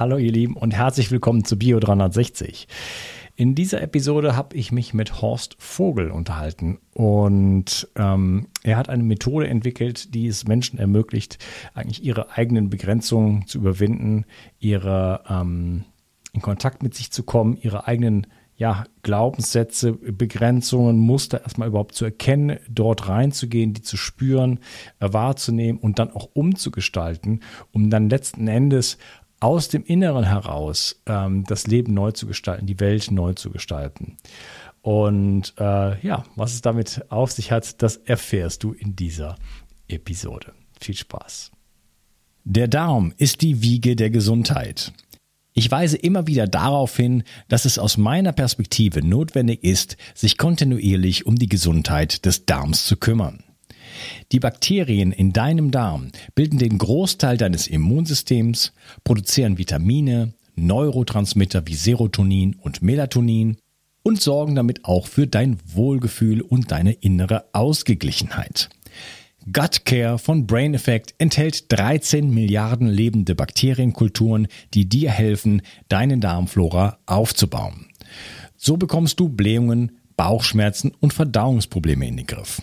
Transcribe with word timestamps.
Hallo 0.00 0.16
ihr 0.16 0.32
Lieben 0.32 0.56
und 0.56 0.70
herzlich 0.70 1.10
willkommen 1.10 1.44
zu 1.44 1.58
Bio 1.58 1.78
360. 1.78 2.68
In 3.36 3.54
dieser 3.54 3.82
Episode 3.82 4.34
habe 4.34 4.56
ich 4.56 4.72
mich 4.72 4.94
mit 4.94 5.20
Horst 5.20 5.56
Vogel 5.58 6.10
unterhalten 6.10 6.78
und 6.94 7.86
ähm, 7.96 8.46
er 8.62 8.78
hat 8.78 8.88
eine 8.88 9.02
Methode 9.02 9.46
entwickelt, 9.46 10.14
die 10.14 10.26
es 10.26 10.46
Menschen 10.46 10.78
ermöglicht, 10.78 11.36
eigentlich 11.74 12.02
ihre 12.02 12.30
eigenen 12.30 12.70
Begrenzungen 12.70 13.46
zu 13.46 13.58
überwinden, 13.58 14.24
ihre 14.58 15.22
ähm, 15.28 15.84
in 16.32 16.40
Kontakt 16.40 16.82
mit 16.82 16.94
sich 16.94 17.12
zu 17.12 17.22
kommen, 17.22 17.58
ihre 17.60 17.86
eigenen 17.86 18.26
ja, 18.56 18.84
Glaubenssätze, 19.02 19.92
Begrenzungen, 19.92 20.98
Muster 20.98 21.42
erstmal 21.42 21.68
überhaupt 21.68 21.94
zu 21.94 22.06
erkennen, 22.06 22.58
dort 22.70 23.06
reinzugehen, 23.06 23.74
die 23.74 23.82
zu 23.82 23.98
spüren, 23.98 24.60
äh, 24.98 25.12
wahrzunehmen 25.12 25.78
und 25.78 25.98
dann 25.98 26.10
auch 26.10 26.30
umzugestalten, 26.32 27.40
um 27.72 27.90
dann 27.90 28.08
letzten 28.08 28.48
Endes 28.48 28.96
aus 29.40 29.68
dem 29.68 29.84
Inneren 29.84 30.24
heraus 30.24 31.00
ähm, 31.06 31.44
das 31.44 31.66
Leben 31.66 31.94
neu 31.94 32.12
zu 32.12 32.26
gestalten, 32.26 32.66
die 32.66 32.78
Welt 32.78 33.10
neu 33.10 33.32
zu 33.32 33.50
gestalten. 33.50 34.18
Und 34.82 35.54
äh, 35.58 36.06
ja, 36.06 36.24
was 36.36 36.54
es 36.54 36.62
damit 36.62 37.04
auf 37.10 37.32
sich 37.32 37.50
hat, 37.50 37.82
das 37.82 37.96
erfährst 37.96 38.62
du 38.62 38.72
in 38.72 38.96
dieser 38.96 39.36
Episode. 39.88 40.52
Viel 40.78 40.96
Spaß. 40.96 41.50
Der 42.44 42.68
Darm 42.68 43.12
ist 43.16 43.42
die 43.42 43.62
Wiege 43.62 43.96
der 43.96 44.10
Gesundheit. 44.10 44.92
Ich 45.52 45.70
weise 45.70 45.96
immer 45.96 46.26
wieder 46.26 46.46
darauf 46.46 46.96
hin, 46.96 47.24
dass 47.48 47.64
es 47.64 47.78
aus 47.78 47.96
meiner 47.96 48.32
Perspektive 48.32 49.04
notwendig 49.04 49.62
ist, 49.64 49.96
sich 50.14 50.38
kontinuierlich 50.38 51.26
um 51.26 51.36
die 51.36 51.48
Gesundheit 51.48 52.24
des 52.24 52.46
Darms 52.46 52.86
zu 52.86 52.96
kümmern. 52.96 53.44
Die 54.32 54.40
Bakterien 54.40 55.12
in 55.12 55.32
deinem 55.32 55.70
Darm 55.70 56.10
bilden 56.34 56.58
den 56.58 56.78
Großteil 56.78 57.36
deines 57.36 57.66
Immunsystems, 57.66 58.72
produzieren 59.04 59.58
Vitamine, 59.58 60.32
Neurotransmitter 60.56 61.66
wie 61.66 61.74
Serotonin 61.74 62.54
und 62.54 62.82
Melatonin 62.82 63.56
und 64.02 64.20
sorgen 64.20 64.54
damit 64.54 64.84
auch 64.84 65.06
für 65.06 65.26
dein 65.26 65.58
Wohlgefühl 65.64 66.40
und 66.40 66.70
deine 66.70 66.92
innere 66.92 67.44
Ausgeglichenheit. 67.52 68.68
Gut 69.52 69.84
Care 69.86 70.18
von 70.18 70.46
Brain 70.46 70.74
Effect 70.74 71.14
enthält 71.18 71.72
13 71.72 72.30
Milliarden 72.30 72.86
lebende 72.86 73.34
Bakterienkulturen, 73.34 74.48
die 74.74 74.88
dir 74.88 75.10
helfen, 75.10 75.62
deine 75.88 76.18
Darmflora 76.18 76.98
aufzubauen. 77.06 77.86
So 78.56 78.76
bekommst 78.76 79.18
du 79.18 79.30
Blähungen, 79.30 79.92
Bauchschmerzen 80.16 80.92
und 81.00 81.14
Verdauungsprobleme 81.14 82.06
in 82.06 82.18
den 82.18 82.26
Griff. 82.26 82.60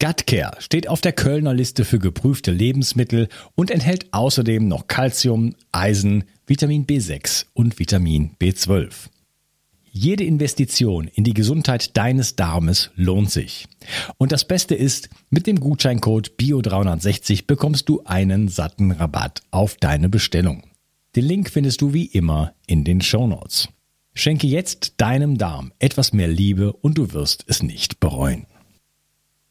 Gutcare 0.00 0.60
steht 0.60 0.88
auf 0.88 1.00
der 1.00 1.12
Kölner 1.12 1.52
Liste 1.52 1.84
für 1.84 1.98
geprüfte 1.98 2.52
Lebensmittel 2.52 3.28
und 3.56 3.72
enthält 3.72 4.12
außerdem 4.12 4.68
noch 4.68 4.86
Calcium, 4.86 5.54
Eisen, 5.72 6.24
Vitamin 6.46 6.86
B6 6.86 7.46
und 7.52 7.80
Vitamin 7.80 8.36
B12. 8.40 9.08
Jede 9.90 10.22
Investition 10.22 11.08
in 11.08 11.24
die 11.24 11.34
Gesundheit 11.34 11.96
deines 11.96 12.36
Darmes 12.36 12.90
lohnt 12.94 13.32
sich. 13.32 13.66
Und 14.18 14.30
das 14.30 14.46
Beste 14.46 14.76
ist, 14.76 15.08
mit 15.30 15.48
dem 15.48 15.58
Gutscheincode 15.58 16.34
BIO360 16.38 17.46
bekommst 17.48 17.88
du 17.88 18.02
einen 18.04 18.46
satten 18.46 18.92
Rabatt 18.92 19.42
auf 19.50 19.74
deine 19.76 20.08
Bestellung. 20.08 20.62
Den 21.16 21.24
Link 21.24 21.50
findest 21.50 21.80
du 21.80 21.92
wie 21.92 22.06
immer 22.06 22.54
in 22.68 22.84
den 22.84 23.00
Show 23.00 23.26
Notes. 23.26 23.68
Schenke 24.14 24.46
jetzt 24.46 24.94
deinem 24.98 25.38
Darm 25.38 25.72
etwas 25.80 26.12
mehr 26.12 26.28
Liebe 26.28 26.72
und 26.72 26.98
du 26.98 27.12
wirst 27.12 27.44
es 27.48 27.64
nicht 27.64 27.98
bereuen. 27.98 28.46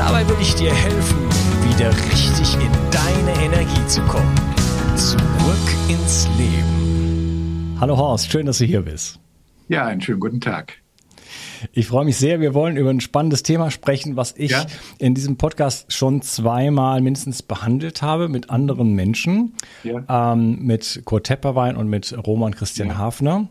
Dabei 0.00 0.26
will 0.26 0.36
ich 0.40 0.54
dir 0.54 0.72
helfen, 0.74 1.18
wieder 1.68 1.90
richtig 1.90 2.54
in 2.54 2.72
deine 2.90 3.44
Energie 3.44 3.86
zu 3.86 4.00
kommen. 4.04 4.34
Zurück 4.96 5.18
ins 5.90 6.26
Leben. 6.38 7.76
Hallo 7.78 7.98
Horst, 7.98 8.32
schön, 8.32 8.46
dass 8.46 8.56
du 8.56 8.64
hier 8.64 8.80
bist. 8.80 9.20
Ja, 9.68 9.84
einen 9.84 10.00
schönen 10.00 10.18
guten 10.18 10.40
Tag. 10.40 10.78
Ich 11.74 11.86
freue 11.88 12.06
mich 12.06 12.16
sehr. 12.16 12.40
Wir 12.40 12.54
wollen 12.54 12.78
über 12.78 12.88
ein 12.88 13.00
spannendes 13.00 13.42
Thema 13.42 13.70
sprechen, 13.70 14.16
was 14.16 14.32
ich 14.38 14.52
ja. 14.52 14.64
in 14.96 15.14
diesem 15.14 15.36
Podcast 15.36 15.92
schon 15.92 16.22
zweimal 16.22 17.02
mindestens 17.02 17.42
behandelt 17.42 18.00
habe 18.00 18.28
mit 18.28 18.48
anderen 18.48 18.94
Menschen, 18.94 19.52
ja. 19.84 20.32
ähm, 20.32 20.60
mit 20.62 21.02
Kurt 21.04 21.26
Tepperwein 21.26 21.76
und 21.76 21.88
mit 21.88 22.16
Roman 22.26 22.54
Christian 22.54 22.88
ja. 22.88 22.96
Hafner. 22.96 23.50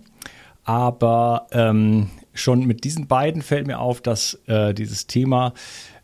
Aber 0.63 1.45
ähm, 1.51 2.09
schon 2.33 2.65
mit 2.65 2.85
diesen 2.85 3.05
beiden 3.05 3.43
fällt 3.43 3.67
mir 3.67 3.77
auf, 3.77 4.01
dass 4.01 4.39
äh, 4.47 4.73
dieses 4.73 5.05
Thema 5.05 5.53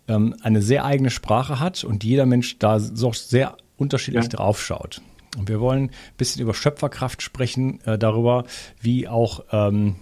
ähm, 0.07 0.35
eine 0.41 0.61
sehr 0.61 0.85
eigene 0.85 1.09
Sprache 1.09 1.59
hat 1.59 1.83
und 1.83 2.03
jeder 2.03 2.25
Mensch 2.25 2.57
da 2.59 2.79
so 2.79 3.11
sehr 3.13 3.57
unterschiedlich 3.77 4.29
drauf 4.29 4.61
schaut. 4.61 5.01
Und 5.37 5.49
wir 5.49 5.59
wollen 5.59 5.85
ein 5.85 5.91
bisschen 6.17 6.41
über 6.41 6.53
Schöpferkraft 6.53 7.21
sprechen, 7.21 7.81
äh, 7.85 7.97
darüber, 7.97 8.45
wie 8.79 9.07
auch, 9.07 9.43
ähm, 9.51 9.95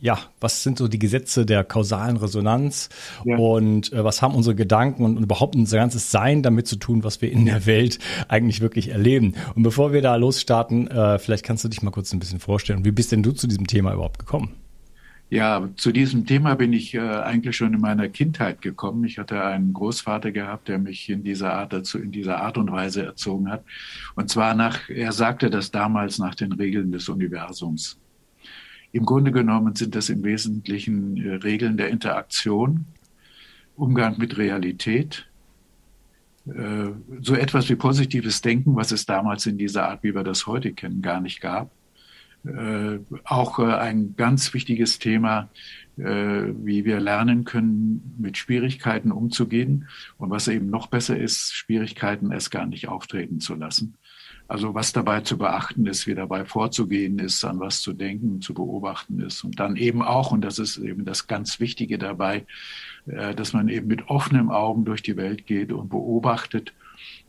ja, 0.00 0.18
was 0.40 0.62
sind 0.64 0.78
so 0.78 0.88
die 0.88 0.98
Gesetze 0.98 1.46
der 1.46 1.62
kausalen 1.62 2.16
Resonanz 2.16 2.88
ja. 3.24 3.36
und 3.36 3.92
äh, 3.92 4.02
was 4.02 4.20
haben 4.20 4.34
unsere 4.34 4.56
Gedanken 4.56 5.04
und, 5.04 5.16
und, 5.16 5.22
überhaupt 5.22 5.54
unser 5.54 5.76
ganzes 5.76 6.10
Sein 6.10 6.42
damit 6.42 6.66
zu 6.66 6.76
tun, 6.76 7.04
was 7.04 7.20
wir 7.20 7.30
in 7.30 7.46
der 7.46 7.66
Welt 7.66 7.98
eigentlich 8.28 8.60
wirklich 8.60 8.88
erleben. 8.88 9.34
Und 9.54 9.62
bevor 9.62 9.92
wir 9.92 10.02
da 10.02 10.16
losstarten, 10.16 10.88
äh, 10.88 11.18
vielleicht 11.18 11.44
kannst 11.44 11.64
du 11.64 11.68
dich 11.68 11.82
mal 11.82 11.92
kurz 11.92 12.12
ein 12.12 12.18
bisschen 12.18 12.40
vorstellen. 12.40 12.84
Wie 12.84 12.90
bist 12.90 13.12
denn 13.12 13.22
du 13.22 13.32
zu 13.32 13.46
diesem 13.46 13.66
Thema 13.66 13.92
überhaupt 13.92 14.18
gekommen? 14.18 14.54
Ja, 15.32 15.66
zu 15.76 15.92
diesem 15.92 16.26
Thema 16.26 16.56
bin 16.56 16.74
ich 16.74 16.92
äh, 16.92 16.98
eigentlich 17.00 17.56
schon 17.56 17.72
in 17.72 17.80
meiner 17.80 18.10
Kindheit 18.10 18.60
gekommen. 18.60 19.02
Ich 19.04 19.16
hatte 19.16 19.42
einen 19.42 19.72
Großvater 19.72 20.30
gehabt, 20.30 20.68
der 20.68 20.78
mich 20.78 21.08
in 21.08 21.24
dieser 21.24 21.54
Art 21.54 21.72
dazu, 21.72 21.98
in 21.98 22.12
dieser 22.12 22.42
Art 22.42 22.58
und 22.58 22.70
Weise 22.70 23.06
erzogen 23.06 23.50
hat. 23.50 23.64
Und 24.14 24.28
zwar 24.28 24.54
nach, 24.54 24.90
er 24.90 25.10
sagte 25.12 25.48
das 25.48 25.70
damals 25.70 26.18
nach 26.18 26.34
den 26.34 26.52
Regeln 26.52 26.92
des 26.92 27.08
Universums. 27.08 27.98
Im 28.92 29.06
Grunde 29.06 29.32
genommen 29.32 29.74
sind 29.74 29.94
das 29.94 30.10
im 30.10 30.22
Wesentlichen 30.22 31.16
äh, 31.16 31.36
Regeln 31.36 31.78
der 31.78 31.88
Interaktion, 31.88 32.84
Umgang 33.74 34.18
mit 34.18 34.36
Realität, 34.36 35.26
äh, 36.44 36.90
so 37.22 37.34
etwas 37.34 37.70
wie 37.70 37.76
positives 37.76 38.42
Denken, 38.42 38.76
was 38.76 38.92
es 38.92 39.06
damals 39.06 39.46
in 39.46 39.56
dieser 39.56 39.88
Art, 39.88 40.02
wie 40.02 40.14
wir 40.14 40.24
das 40.24 40.46
heute 40.46 40.74
kennen, 40.74 41.00
gar 41.00 41.22
nicht 41.22 41.40
gab 41.40 41.70
äh, 42.44 42.98
auch 43.24 43.60
äh, 43.60 43.72
ein 43.74 44.16
ganz 44.16 44.52
wichtiges 44.52 44.98
Thema, 44.98 45.48
äh, 45.96 46.02
wie 46.04 46.84
wir 46.84 46.98
lernen 46.98 47.44
können, 47.44 48.16
mit 48.18 48.36
Schwierigkeiten 48.36 49.12
umzugehen 49.12 49.88
und 50.18 50.30
was 50.30 50.48
eben 50.48 50.68
noch 50.68 50.88
besser 50.88 51.16
ist, 51.16 51.54
Schwierigkeiten 51.54 52.32
erst 52.32 52.50
gar 52.50 52.66
nicht 52.66 52.88
auftreten 52.88 53.38
zu 53.38 53.54
lassen. 53.54 53.96
Also 54.48 54.74
was 54.74 54.92
dabei 54.92 55.20
zu 55.20 55.38
beachten 55.38 55.86
ist, 55.86 56.08
wie 56.08 56.16
dabei 56.16 56.44
vorzugehen 56.44 57.20
ist, 57.20 57.44
an 57.44 57.60
was 57.60 57.80
zu 57.80 57.92
denken, 57.92 58.40
zu 58.40 58.54
beobachten 58.54 59.20
ist 59.20 59.44
und 59.44 59.60
dann 59.60 59.76
eben 59.76 60.02
auch, 60.02 60.32
und 60.32 60.42
das 60.42 60.58
ist 60.58 60.78
eben 60.78 61.04
das 61.04 61.28
ganz 61.28 61.60
Wichtige 61.60 61.96
dabei, 61.96 62.44
dass 63.06 63.54
man 63.54 63.68
eben 63.68 63.86
mit 63.86 64.08
offenen 64.08 64.50
Augen 64.50 64.84
durch 64.84 65.02
die 65.02 65.16
Welt 65.16 65.46
geht 65.46 65.72
und 65.72 65.88
beobachtet 65.88 66.74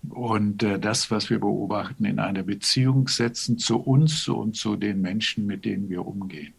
und 0.09 0.63
äh, 0.63 0.79
das, 0.79 1.11
was 1.11 1.29
wir 1.29 1.39
beobachten, 1.39 2.05
in 2.05 2.19
eine 2.19 2.43
Beziehung 2.43 3.07
setzen 3.07 3.57
zu 3.57 3.79
uns 3.79 4.27
und 4.27 4.55
zu 4.55 4.75
den 4.75 5.01
Menschen, 5.01 5.45
mit 5.45 5.65
denen 5.65 5.89
wir 5.89 6.05
umgehen. 6.05 6.53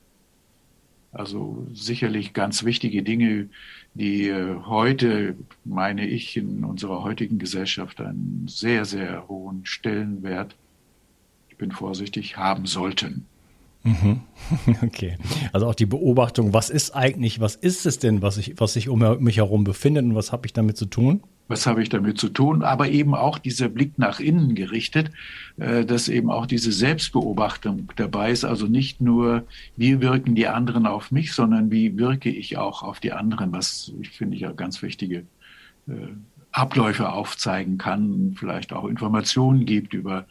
Also 1.12 1.66
sicherlich 1.72 2.32
ganz 2.32 2.64
wichtige 2.64 3.02
Dinge, 3.04 3.48
die 3.94 4.28
äh, 4.28 4.56
heute, 4.66 5.36
meine 5.64 6.06
ich, 6.06 6.36
in 6.36 6.64
unserer 6.64 7.04
heutigen 7.04 7.38
Gesellschaft 7.38 8.00
einen 8.00 8.46
sehr, 8.48 8.84
sehr 8.84 9.28
hohen 9.28 9.64
Stellenwert, 9.64 10.56
ich 11.48 11.56
bin 11.56 11.70
vorsichtig, 11.70 12.36
haben 12.36 12.66
sollten. 12.66 13.26
Mhm. 13.84 14.22
Okay. 14.82 15.16
Also 15.52 15.66
auch 15.66 15.74
die 15.74 15.86
Beobachtung, 15.86 16.52
was 16.52 16.70
ist 16.70 16.96
eigentlich, 16.96 17.38
was 17.38 17.54
ist 17.54 17.86
es 17.86 17.98
denn, 17.98 18.22
was 18.22 18.38
ich, 18.38 18.58
was 18.58 18.72
sich 18.72 18.88
um 18.88 18.98
mich 19.22 19.36
herum 19.36 19.62
befindet 19.62 20.04
und 20.04 20.14
was 20.14 20.32
habe 20.32 20.46
ich 20.46 20.52
damit 20.52 20.76
zu 20.76 20.86
tun? 20.86 21.22
Was 21.48 21.66
habe 21.66 21.82
ich 21.82 21.88
damit 21.88 22.18
zu 22.18 22.28
tun, 22.28 22.62
aber 22.62 22.88
eben 22.88 23.14
auch 23.14 23.38
dieser 23.38 23.68
Blick 23.68 23.98
nach 23.98 24.20
innen 24.20 24.54
gerichtet, 24.54 25.10
äh, 25.58 25.84
dass 25.84 26.08
eben 26.08 26.30
auch 26.30 26.46
diese 26.46 26.72
Selbstbeobachtung 26.72 27.88
dabei 27.96 28.30
ist, 28.30 28.44
also 28.44 28.66
nicht 28.66 29.00
nur, 29.00 29.44
wie 29.76 30.00
wirken 30.00 30.34
die 30.34 30.48
anderen 30.48 30.86
auf 30.86 31.10
mich, 31.10 31.32
sondern 31.32 31.70
wie 31.70 31.98
wirke 31.98 32.30
ich 32.30 32.56
auch 32.56 32.82
auf 32.82 33.00
die 33.00 33.12
anderen, 33.12 33.52
was 33.52 33.92
ich 34.00 34.10
finde 34.10 34.36
ja 34.36 34.52
ganz 34.52 34.82
wichtige 34.82 35.24
äh, 35.86 35.92
Abläufe 36.52 37.12
aufzeigen 37.12 37.78
kann, 37.78 38.36
vielleicht 38.38 38.72
auch 38.72 38.86
Informationen 38.86 39.66
gibt 39.66 39.92
über 39.92 40.26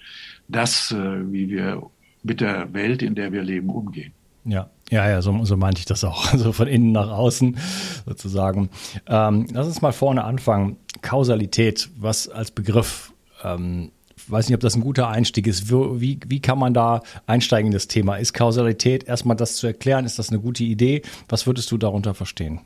das, 0.48 0.92
äh, 0.92 1.31
wie 1.31 1.50
wir 1.50 1.83
mit 2.24 2.42
der 2.42 2.74
Welt, 2.74 3.01
in 3.01 3.15
der 3.15 3.31
wir 3.33 3.44
leben, 3.44 3.69
umgehen. 3.69 4.13
Ja, 4.45 4.69
ja, 4.89 5.09
ja, 5.09 5.21
so, 5.21 5.43
so 5.45 5.57
meinte 5.57 5.79
ich 5.79 5.85
das 5.85 6.03
auch. 6.03 6.25
Also 6.33 6.51
von 6.51 6.67
innen 6.67 6.91
nach 6.91 7.09
außen 7.09 7.57
sozusagen. 8.05 8.69
Ähm, 9.07 9.47
lass 9.51 9.67
uns 9.67 9.81
mal 9.81 9.93
vorne 9.93 10.23
anfangen. 10.23 10.77
Kausalität, 11.01 11.89
was 11.97 12.29
als 12.29 12.51
Begriff, 12.51 13.13
ähm, 13.43 13.91
weiß 14.27 14.47
nicht, 14.47 14.55
ob 14.55 14.61
das 14.61 14.75
ein 14.75 14.81
guter 14.81 15.09
Einstieg 15.09 15.47
ist. 15.47 15.69
Wie, 15.69 16.19
wie 16.27 16.39
kann 16.39 16.59
man 16.59 16.73
da 16.73 17.01
einsteigen 17.27 17.67
in 17.67 17.73
das 17.73 17.87
Thema? 17.87 18.17
Ist 18.17 18.33
Kausalität 18.33 19.05
erstmal 19.05 19.35
das 19.35 19.55
zu 19.55 19.67
erklären? 19.67 20.05
Ist 20.05 20.19
das 20.19 20.29
eine 20.29 20.39
gute 20.39 20.63
Idee? 20.63 21.01
Was 21.29 21.47
würdest 21.47 21.71
du 21.71 21.77
darunter 21.77 22.13
verstehen? 22.13 22.61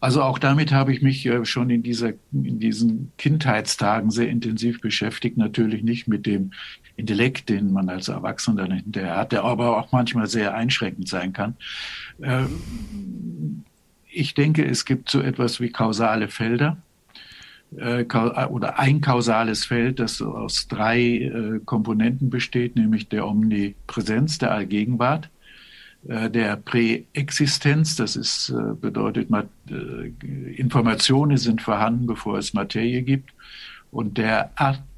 Also 0.00 0.22
auch 0.22 0.40
damit 0.40 0.72
habe 0.72 0.92
ich 0.92 1.00
mich 1.00 1.24
äh, 1.26 1.44
schon 1.44 1.70
in, 1.70 1.84
dieser, 1.84 2.14
in 2.32 2.58
diesen 2.58 3.12
Kindheitstagen 3.18 4.10
sehr 4.10 4.28
intensiv 4.28 4.80
beschäftigt. 4.80 5.36
Natürlich 5.36 5.84
nicht 5.84 6.08
mit 6.08 6.26
dem 6.26 6.50
Intellekt, 6.96 7.48
den 7.48 7.72
man 7.72 7.88
als 7.88 8.08
Erwachsener 8.08 8.72
hinterher 8.72 9.16
hat, 9.16 9.32
der 9.32 9.44
aber 9.44 9.78
auch 9.78 9.92
manchmal 9.92 10.26
sehr 10.26 10.54
einschränkend 10.54 11.08
sein 11.08 11.32
kann. 11.32 11.56
Ähm, 12.22 13.64
ich 14.10 14.34
denke, 14.34 14.64
es 14.64 14.84
gibt 14.84 15.10
so 15.10 15.20
etwas 15.20 15.60
wie 15.60 15.70
kausale 15.70 16.28
Felder 16.28 16.76
äh, 17.76 18.04
oder 18.04 18.78
ein 18.78 19.00
kausales 19.00 19.64
Feld, 19.64 19.98
das 19.98 20.20
aus 20.20 20.68
drei 20.68 21.00
äh, 21.00 21.60
Komponenten 21.64 22.28
besteht, 22.30 22.76
nämlich 22.76 23.08
der 23.08 23.26
Omnipräsenz, 23.26 24.38
der 24.38 24.52
Allgegenwart, 24.52 25.30
äh, 26.06 26.28
der 26.28 26.56
Präexistenz, 26.56 27.96
das 27.96 28.16
ist, 28.16 28.52
bedeutet, 28.80 29.28
Informationen 30.56 31.38
sind 31.38 31.62
vorhanden, 31.62 32.06
bevor 32.06 32.38
es 32.38 32.52
Materie 32.52 33.02
gibt, 33.02 33.30
und 33.90 34.18
der 34.18 34.50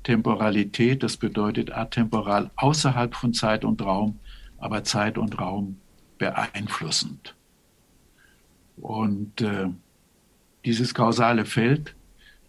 Atemporalität, 0.05 1.03
das 1.03 1.17
bedeutet 1.17 1.73
atemporal 1.73 2.51
außerhalb 2.57 3.15
von 3.15 3.33
Zeit 3.33 3.65
und 3.65 3.81
Raum, 3.81 4.19
aber 4.59 4.85
Zeit 4.85 5.17
und 5.17 5.41
Raum 5.41 5.79
beeinflussend. 6.19 7.35
Und 8.77 9.41
äh, 9.41 9.69
dieses 10.67 10.93
kausale 10.93 11.47
Feld 11.47 11.95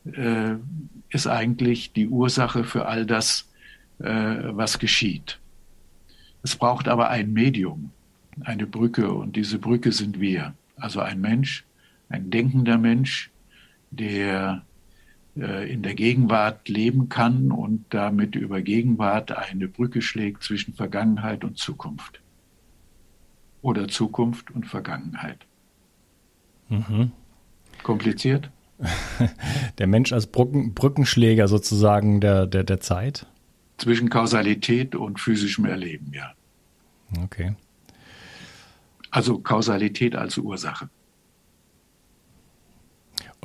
äh, 0.03 0.55
ist 1.09 1.27
eigentlich 1.27 1.93
die 1.93 2.09
Ursache 2.09 2.65
für 2.65 2.87
all 2.87 3.05
das, 3.05 3.49
äh, 3.99 4.05
was 4.05 4.77
geschieht. 4.77 5.39
Es 6.43 6.57
braucht 6.57 6.89
aber 6.89 7.09
ein 7.09 7.31
Medium, 7.31 7.91
eine 8.41 8.67
Brücke, 8.67 9.09
und 9.13 9.37
diese 9.37 9.59
Brücke 9.59 9.93
sind 9.93 10.19
wir. 10.19 10.53
Also 10.75 10.99
ein 10.99 11.21
Mensch, 11.21 11.63
ein 12.09 12.29
denkender 12.29 12.77
Mensch, 12.77 13.31
der 13.91 14.65
in 15.35 15.83
der 15.83 15.95
Gegenwart 15.95 16.69
leben 16.69 17.09
kann 17.09 17.51
und 17.51 17.85
damit 17.89 18.35
über 18.35 18.61
Gegenwart 18.61 19.31
eine 19.33 19.67
Brücke 19.67 20.01
schlägt 20.01 20.43
zwischen 20.43 20.73
Vergangenheit 20.73 21.43
und 21.43 21.57
Zukunft. 21.57 22.21
Oder 23.61 23.87
Zukunft 23.89 24.51
und 24.51 24.65
Vergangenheit. 24.65 25.45
Mhm. 26.69 27.11
Kompliziert? 27.83 28.49
Der 29.77 29.87
Mensch 29.87 30.13
als 30.13 30.27
Brücken, 30.27 30.73
Brückenschläger 30.73 31.47
sozusagen 31.47 32.19
der, 32.19 32.45
der, 32.45 32.63
der 32.63 32.79
Zeit? 32.79 33.25
Zwischen 33.77 34.09
Kausalität 34.09 34.95
und 34.95 35.19
physischem 35.19 35.65
Erleben, 35.65 36.11
ja. 36.13 36.33
Okay. 37.23 37.55
Also 39.11 39.39
Kausalität 39.39 40.15
als 40.15 40.37
Ursache. 40.37 40.89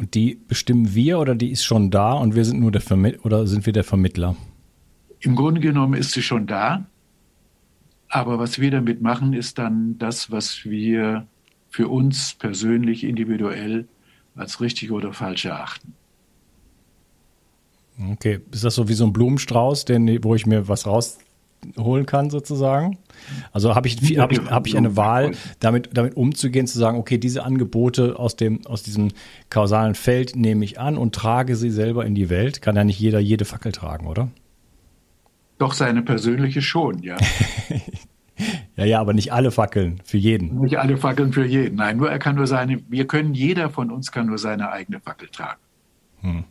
Und 0.00 0.14
die 0.14 0.40
bestimmen 0.48 0.94
wir 0.94 1.18
oder 1.18 1.34
die 1.34 1.50
ist 1.50 1.62
schon 1.62 1.90
da 1.90 2.14
und 2.14 2.34
wir 2.34 2.46
sind 2.46 2.58
nur 2.58 2.72
der 2.72 2.80
Vermittler 2.80 3.26
oder 3.26 3.46
sind 3.46 3.66
wir 3.66 3.74
der 3.74 3.84
Vermittler? 3.84 4.34
Im 5.20 5.36
Grunde 5.36 5.60
genommen 5.60 5.92
ist 5.92 6.12
sie 6.12 6.22
schon 6.22 6.46
da. 6.46 6.86
Aber 8.08 8.38
was 8.38 8.58
wir 8.58 8.70
damit 8.70 9.02
machen, 9.02 9.34
ist 9.34 9.58
dann 9.58 9.98
das, 9.98 10.30
was 10.30 10.64
wir 10.64 11.26
für 11.68 11.88
uns 11.88 12.34
persönlich, 12.38 13.04
individuell 13.04 13.86
als 14.34 14.62
richtig 14.62 14.90
oder 14.90 15.12
falsch 15.12 15.44
erachten. 15.44 15.92
Okay, 18.12 18.40
ist 18.52 18.64
das 18.64 18.76
so 18.76 18.88
wie 18.88 18.94
so 18.94 19.04
ein 19.04 19.12
Blumenstrauß, 19.12 19.84
den, 19.84 20.24
wo 20.24 20.34
ich 20.34 20.46
mir 20.46 20.66
was 20.66 20.86
rausholen 21.76 22.06
kann 22.06 22.30
sozusagen? 22.30 22.98
Also 23.52 23.74
habe 23.74 23.88
ich, 23.88 24.18
hab 24.18 24.32
ich, 24.32 24.40
hab 24.40 24.66
ich 24.66 24.76
eine 24.76 24.96
Wahl, 24.96 25.32
damit, 25.58 25.90
damit 25.92 26.16
umzugehen, 26.16 26.66
zu 26.66 26.78
sagen, 26.78 26.98
okay, 26.98 27.18
diese 27.18 27.44
Angebote 27.44 28.18
aus, 28.18 28.36
dem, 28.36 28.66
aus 28.66 28.82
diesem 28.82 29.08
kausalen 29.50 29.94
Feld 29.94 30.36
nehme 30.36 30.64
ich 30.64 30.78
an 30.80 30.96
und 30.96 31.14
trage 31.14 31.56
sie 31.56 31.70
selber 31.70 32.04
in 32.06 32.14
die 32.14 32.30
Welt. 32.30 32.62
Kann 32.62 32.76
ja 32.76 32.84
nicht 32.84 32.98
jeder 32.98 33.20
jede 33.20 33.44
Fackel 33.44 33.72
tragen, 33.72 34.06
oder? 34.06 34.30
Doch 35.58 35.74
seine 35.74 36.02
persönliche 36.02 36.62
schon, 36.62 37.02
ja. 37.02 37.16
Ja, 38.74 38.86
ja, 38.86 39.00
aber 39.02 39.12
nicht 39.12 39.34
alle 39.34 39.50
Fackeln 39.50 40.00
für 40.02 40.16
jeden. 40.16 40.60
Nicht 40.60 40.78
alle 40.78 40.96
Fackeln 40.96 41.34
für 41.34 41.44
jeden. 41.44 41.76
Nein, 41.76 41.98
nur 41.98 42.10
er 42.10 42.18
kann 42.18 42.36
nur 42.36 42.46
seine, 42.46 42.80
wir 42.88 43.06
können, 43.06 43.34
jeder 43.34 43.68
von 43.68 43.90
uns 43.90 44.10
kann 44.12 44.28
nur 44.28 44.38
seine 44.38 44.70
eigene 44.70 44.98
Fackel 44.98 45.28
tragen. 45.28 45.60
Hm. 46.22 46.44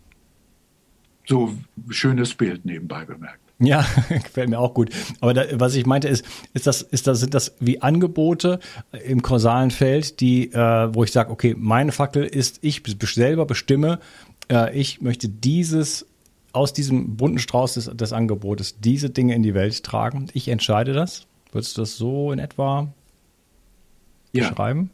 So 1.25 1.55
schönes 1.89 2.35
Bild 2.35 2.63
nebenbei 2.63 3.05
bemerkt. 3.05 3.48
Ja, 3.59 3.85
gefällt 4.09 4.49
mir 4.49 4.59
auch 4.59 4.73
gut. 4.73 4.89
Aber 5.19 5.33
da, 5.33 5.43
was 5.53 5.75
ich 5.75 5.85
meinte 5.85 6.07
ist, 6.07 6.25
ist 6.53 6.65
das, 6.65 6.81
ist 6.81 7.07
das, 7.07 7.19
sind 7.19 7.33
das 7.33 7.53
wie 7.59 7.81
Angebote 7.81 8.59
im 9.05 9.21
kausalen 9.21 9.71
Feld, 9.71 10.21
die, 10.21 10.51
äh, 10.53 10.93
wo 10.93 11.03
ich 11.03 11.11
sage, 11.11 11.29
okay, 11.29 11.55
meine 11.57 11.91
Fackel 11.91 12.23
ist, 12.23 12.59
ich 12.61 12.81
selber 13.13 13.45
bestimme, 13.45 13.99
äh, 14.49 14.77
ich 14.77 15.01
möchte 15.01 15.27
dieses 15.27 16.05
aus 16.51 16.73
diesem 16.73 17.15
bunten 17.15 17.39
Strauß 17.39 17.75
des, 17.75 17.85
des 17.85 18.13
Angebotes 18.13 18.79
diese 18.79 19.09
Dinge 19.09 19.35
in 19.35 19.43
die 19.43 19.53
Welt 19.53 19.83
tragen. 19.83 20.27
Ich 20.33 20.47
entscheide 20.47 20.93
das. 20.93 21.27
Würdest 21.51 21.77
du 21.77 21.81
das 21.81 21.97
so 21.97 22.31
in 22.31 22.39
etwa 22.39 22.87
ja. 24.33 24.47
beschreiben? 24.47 24.89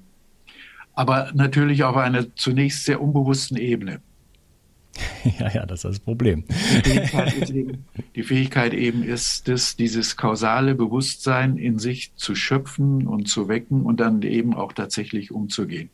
Aber 0.93 1.31
natürlich 1.33 1.83
auf 1.83 1.97
einer 1.97 2.35
zunächst 2.35 2.85
sehr 2.85 3.01
unbewussten 3.01 3.57
Ebene. 3.57 4.01
ja, 5.39 5.51
ja, 5.51 5.65
das 5.65 5.79
ist 5.79 5.83
das 5.85 5.99
Problem. 5.99 6.45
Die 6.85 6.91
Fähigkeit, 6.91 7.49
eben, 7.49 7.85
die 8.15 8.23
Fähigkeit 8.23 8.73
eben 8.73 9.03
ist 9.03 9.47
es, 9.49 9.75
dieses 9.75 10.17
kausale 10.17 10.75
Bewusstsein 10.75 11.57
in 11.57 11.79
sich 11.79 12.13
zu 12.15 12.35
schöpfen 12.35 13.07
und 13.07 13.27
zu 13.27 13.47
wecken 13.47 13.81
und 13.83 13.99
dann 13.99 14.21
eben 14.21 14.53
auch 14.53 14.73
tatsächlich 14.73 15.31
umzugehen. 15.31 15.89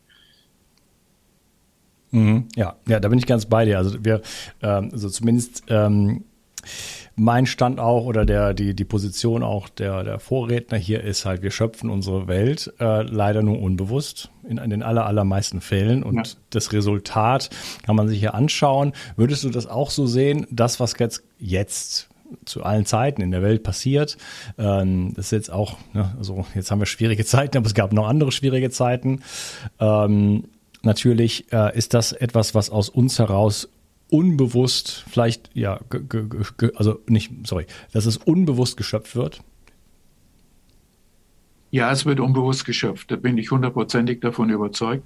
Mhm, 2.10 2.48
ja, 2.56 2.76
ja, 2.86 3.00
da 3.00 3.08
bin 3.08 3.18
ich 3.18 3.26
ganz 3.26 3.46
bei 3.46 3.64
dir. 3.64 3.78
Also 3.78 4.04
wir, 4.04 4.20
ähm, 4.62 4.90
also 4.92 5.08
zumindest 5.08 5.64
ähm, 5.68 6.24
mein 7.14 7.46
Stand 7.46 7.78
auch 7.78 8.04
oder 8.04 8.24
der, 8.24 8.54
die, 8.54 8.74
die 8.74 8.84
Position 8.84 9.42
auch 9.42 9.68
der, 9.68 10.04
der 10.04 10.18
Vorredner 10.18 10.78
hier 10.78 11.02
ist 11.02 11.24
halt, 11.24 11.42
wir 11.42 11.50
schöpfen 11.50 11.90
unsere 11.90 12.26
Welt 12.28 12.72
äh, 12.80 13.02
leider 13.02 13.42
nur 13.42 13.60
unbewusst 13.60 14.30
in, 14.48 14.58
in 14.58 14.70
den 14.70 14.82
aller, 14.82 15.06
allermeisten 15.06 15.60
Fällen 15.60 16.02
und 16.02 16.16
ja. 16.16 16.22
das 16.50 16.72
Resultat 16.72 17.50
kann 17.84 17.96
man 17.96 18.08
sich 18.08 18.18
hier 18.20 18.34
anschauen. 18.34 18.92
Würdest 19.16 19.44
du 19.44 19.50
das 19.50 19.66
auch 19.66 19.90
so 19.90 20.06
sehen, 20.06 20.46
das, 20.50 20.80
was 20.80 20.94
jetzt, 20.98 21.22
jetzt 21.38 22.08
zu 22.44 22.62
allen 22.62 22.86
Zeiten 22.86 23.20
in 23.20 23.30
der 23.30 23.42
Welt 23.42 23.62
passiert. 23.62 24.16
Ähm, 24.58 25.12
das 25.14 25.26
ist 25.26 25.32
jetzt 25.32 25.52
auch, 25.52 25.76
ne, 25.92 26.14
also 26.16 26.46
jetzt 26.54 26.70
haben 26.70 26.78
wir 26.78 26.86
schwierige 26.86 27.24
Zeiten, 27.24 27.58
aber 27.58 27.66
es 27.66 27.74
gab 27.74 27.92
noch 27.92 28.08
andere 28.08 28.32
schwierige 28.32 28.70
Zeiten. 28.70 29.20
Ähm, 29.78 30.44
natürlich 30.82 31.52
äh, 31.52 31.76
ist 31.76 31.94
das 31.94 32.12
etwas, 32.12 32.54
was 32.54 32.70
aus 32.70 32.88
uns 32.88 33.18
heraus 33.18 33.68
unbewusst 34.12 35.04
vielleicht, 35.08 35.50
ja, 35.54 35.80
also 36.74 37.00
nicht, 37.06 37.32
sorry, 37.44 37.66
dass 37.92 38.04
es 38.04 38.18
unbewusst 38.18 38.76
geschöpft 38.76 39.16
wird? 39.16 39.40
Ja, 41.70 41.90
es 41.90 42.04
wird 42.04 42.20
unbewusst 42.20 42.66
geschöpft. 42.66 43.10
Da 43.10 43.16
bin 43.16 43.38
ich 43.38 43.50
hundertprozentig 43.50 44.20
davon 44.20 44.50
überzeugt. 44.50 45.04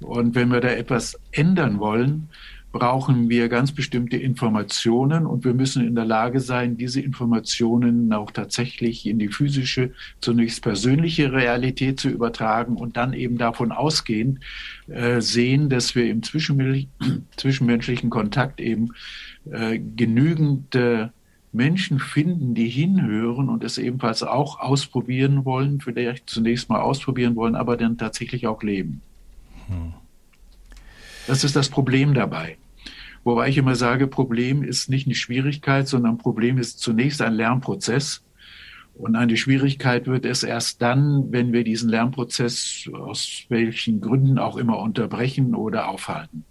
Und 0.00 0.34
wenn 0.34 0.48
wir 0.50 0.60
da 0.60 0.68
etwas 0.68 1.16
ändern 1.30 1.78
wollen, 1.78 2.28
brauchen 2.74 3.30
wir 3.30 3.48
ganz 3.48 3.70
bestimmte 3.70 4.16
Informationen 4.16 5.26
und 5.26 5.44
wir 5.44 5.54
müssen 5.54 5.86
in 5.86 5.94
der 5.94 6.04
Lage 6.04 6.40
sein, 6.40 6.76
diese 6.76 7.00
Informationen 7.00 8.12
auch 8.12 8.32
tatsächlich 8.32 9.06
in 9.06 9.20
die 9.20 9.28
physische, 9.28 9.92
zunächst 10.20 10.60
persönliche 10.60 11.32
Realität 11.32 12.00
zu 12.00 12.08
übertragen 12.08 12.74
und 12.74 12.96
dann 12.96 13.12
eben 13.12 13.38
davon 13.38 13.70
ausgehend 13.70 14.40
äh, 14.88 15.20
sehen, 15.20 15.68
dass 15.68 15.94
wir 15.94 16.10
im 16.10 16.24
zwischenmenschlichen 17.36 18.10
Kontakt 18.10 18.60
eben 18.60 18.90
äh, 19.48 19.78
genügend 19.78 20.74
äh, 20.74 21.10
Menschen 21.52 22.00
finden, 22.00 22.56
die 22.56 22.68
hinhören 22.68 23.50
und 23.50 23.62
es 23.62 23.78
ebenfalls 23.78 24.24
auch 24.24 24.58
ausprobieren 24.58 25.44
wollen, 25.44 25.80
vielleicht 25.80 26.28
zunächst 26.28 26.68
mal 26.68 26.80
ausprobieren 26.80 27.36
wollen, 27.36 27.54
aber 27.54 27.76
dann 27.76 27.98
tatsächlich 27.98 28.48
auch 28.48 28.64
leben. 28.64 29.00
Hm. 29.68 29.92
Das 31.28 31.44
ist 31.44 31.54
das 31.54 31.68
Problem 31.68 32.14
dabei. 32.14 32.56
Wobei 33.24 33.48
ich 33.48 33.58
immer 33.58 33.74
sage, 33.74 34.06
Problem 34.06 34.62
ist 34.62 34.90
nicht 34.90 35.06
eine 35.06 35.14
Schwierigkeit, 35.14 35.88
sondern 35.88 36.18
Problem 36.18 36.58
ist 36.58 36.78
zunächst 36.78 37.22
ein 37.22 37.32
Lernprozess. 37.32 38.22
Und 38.94 39.16
eine 39.16 39.36
Schwierigkeit 39.36 40.06
wird 40.06 40.24
es 40.24 40.44
erst 40.44 40.80
dann, 40.80 41.32
wenn 41.32 41.52
wir 41.52 41.64
diesen 41.64 41.88
Lernprozess 41.88 42.88
aus 42.92 43.44
welchen 43.48 44.00
Gründen 44.00 44.38
auch 44.38 44.56
immer 44.56 44.78
unterbrechen 44.78 45.54
oder 45.54 45.88
aufhalten. 45.88 46.44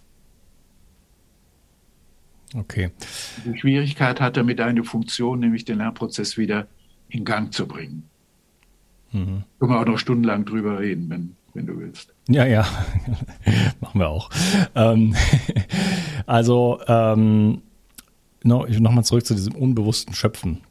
Okay. 2.56 2.92
Die 3.46 3.58
Schwierigkeit 3.58 4.20
hat 4.20 4.38
damit 4.38 4.60
eine 4.60 4.84
Funktion, 4.84 5.40
nämlich 5.40 5.66
den 5.66 5.78
Lernprozess 5.78 6.38
wieder 6.38 6.68
in 7.08 7.24
Gang 7.24 7.54
zu 7.54 7.68
bringen. 7.68 8.10
Mhm. 9.12 9.44
Können 9.60 9.72
wir 9.72 9.80
auch 9.80 9.86
noch 9.86 10.00
stundenlang 10.00 10.46
drüber 10.46 10.80
reden, 10.80 11.10
wenn, 11.10 11.36
wenn 11.54 11.66
du 11.66 11.80
willst. 11.80 12.14
Ja, 12.28 12.46
ja, 12.46 12.68
machen 13.80 14.00
wir 14.00 14.10
auch. 14.10 14.30
Ähm, 14.76 15.16
also 16.26 16.80
ähm, 16.88 17.62
no, 18.44 18.66
nochmal 18.66 19.04
zurück 19.04 19.26
zu 19.26 19.34
diesem 19.34 19.56
unbewussten 19.56 20.14
Schöpfen. 20.14 20.62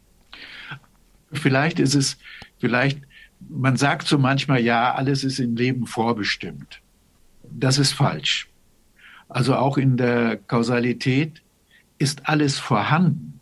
Vielleicht 1.33 1.79
ist 1.79 1.95
es, 1.95 2.19
vielleicht, 2.59 3.01
man 3.49 3.77
sagt 3.77 4.07
so 4.07 4.19
manchmal, 4.19 4.61
ja, 4.61 4.95
alles 4.95 5.25
ist 5.25 5.39
im 5.39 5.57
Leben 5.57 5.87
vorbestimmt. 5.87 6.81
Das 7.51 7.79
ist 7.79 7.93
falsch. 7.93 8.49
Also 9.29 9.57
auch 9.57 9.79
in 9.79 9.97
der 9.97 10.37
Kausalität 10.37 11.43
ist 11.99 12.29
alles 12.29 12.59
vorhanden, 12.59 13.41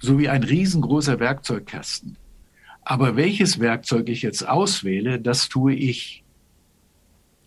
so 0.00 0.18
wie 0.18 0.28
ein 0.28 0.44
riesengroßer 0.44 1.18
Werkzeugkasten. 1.18 2.16
Aber 2.82 3.16
welches 3.16 3.58
Werkzeug 3.58 4.08
ich 4.08 4.22
jetzt 4.22 4.46
auswähle, 4.46 5.20
das 5.20 5.48
tue 5.48 5.74
ich. 5.74 6.22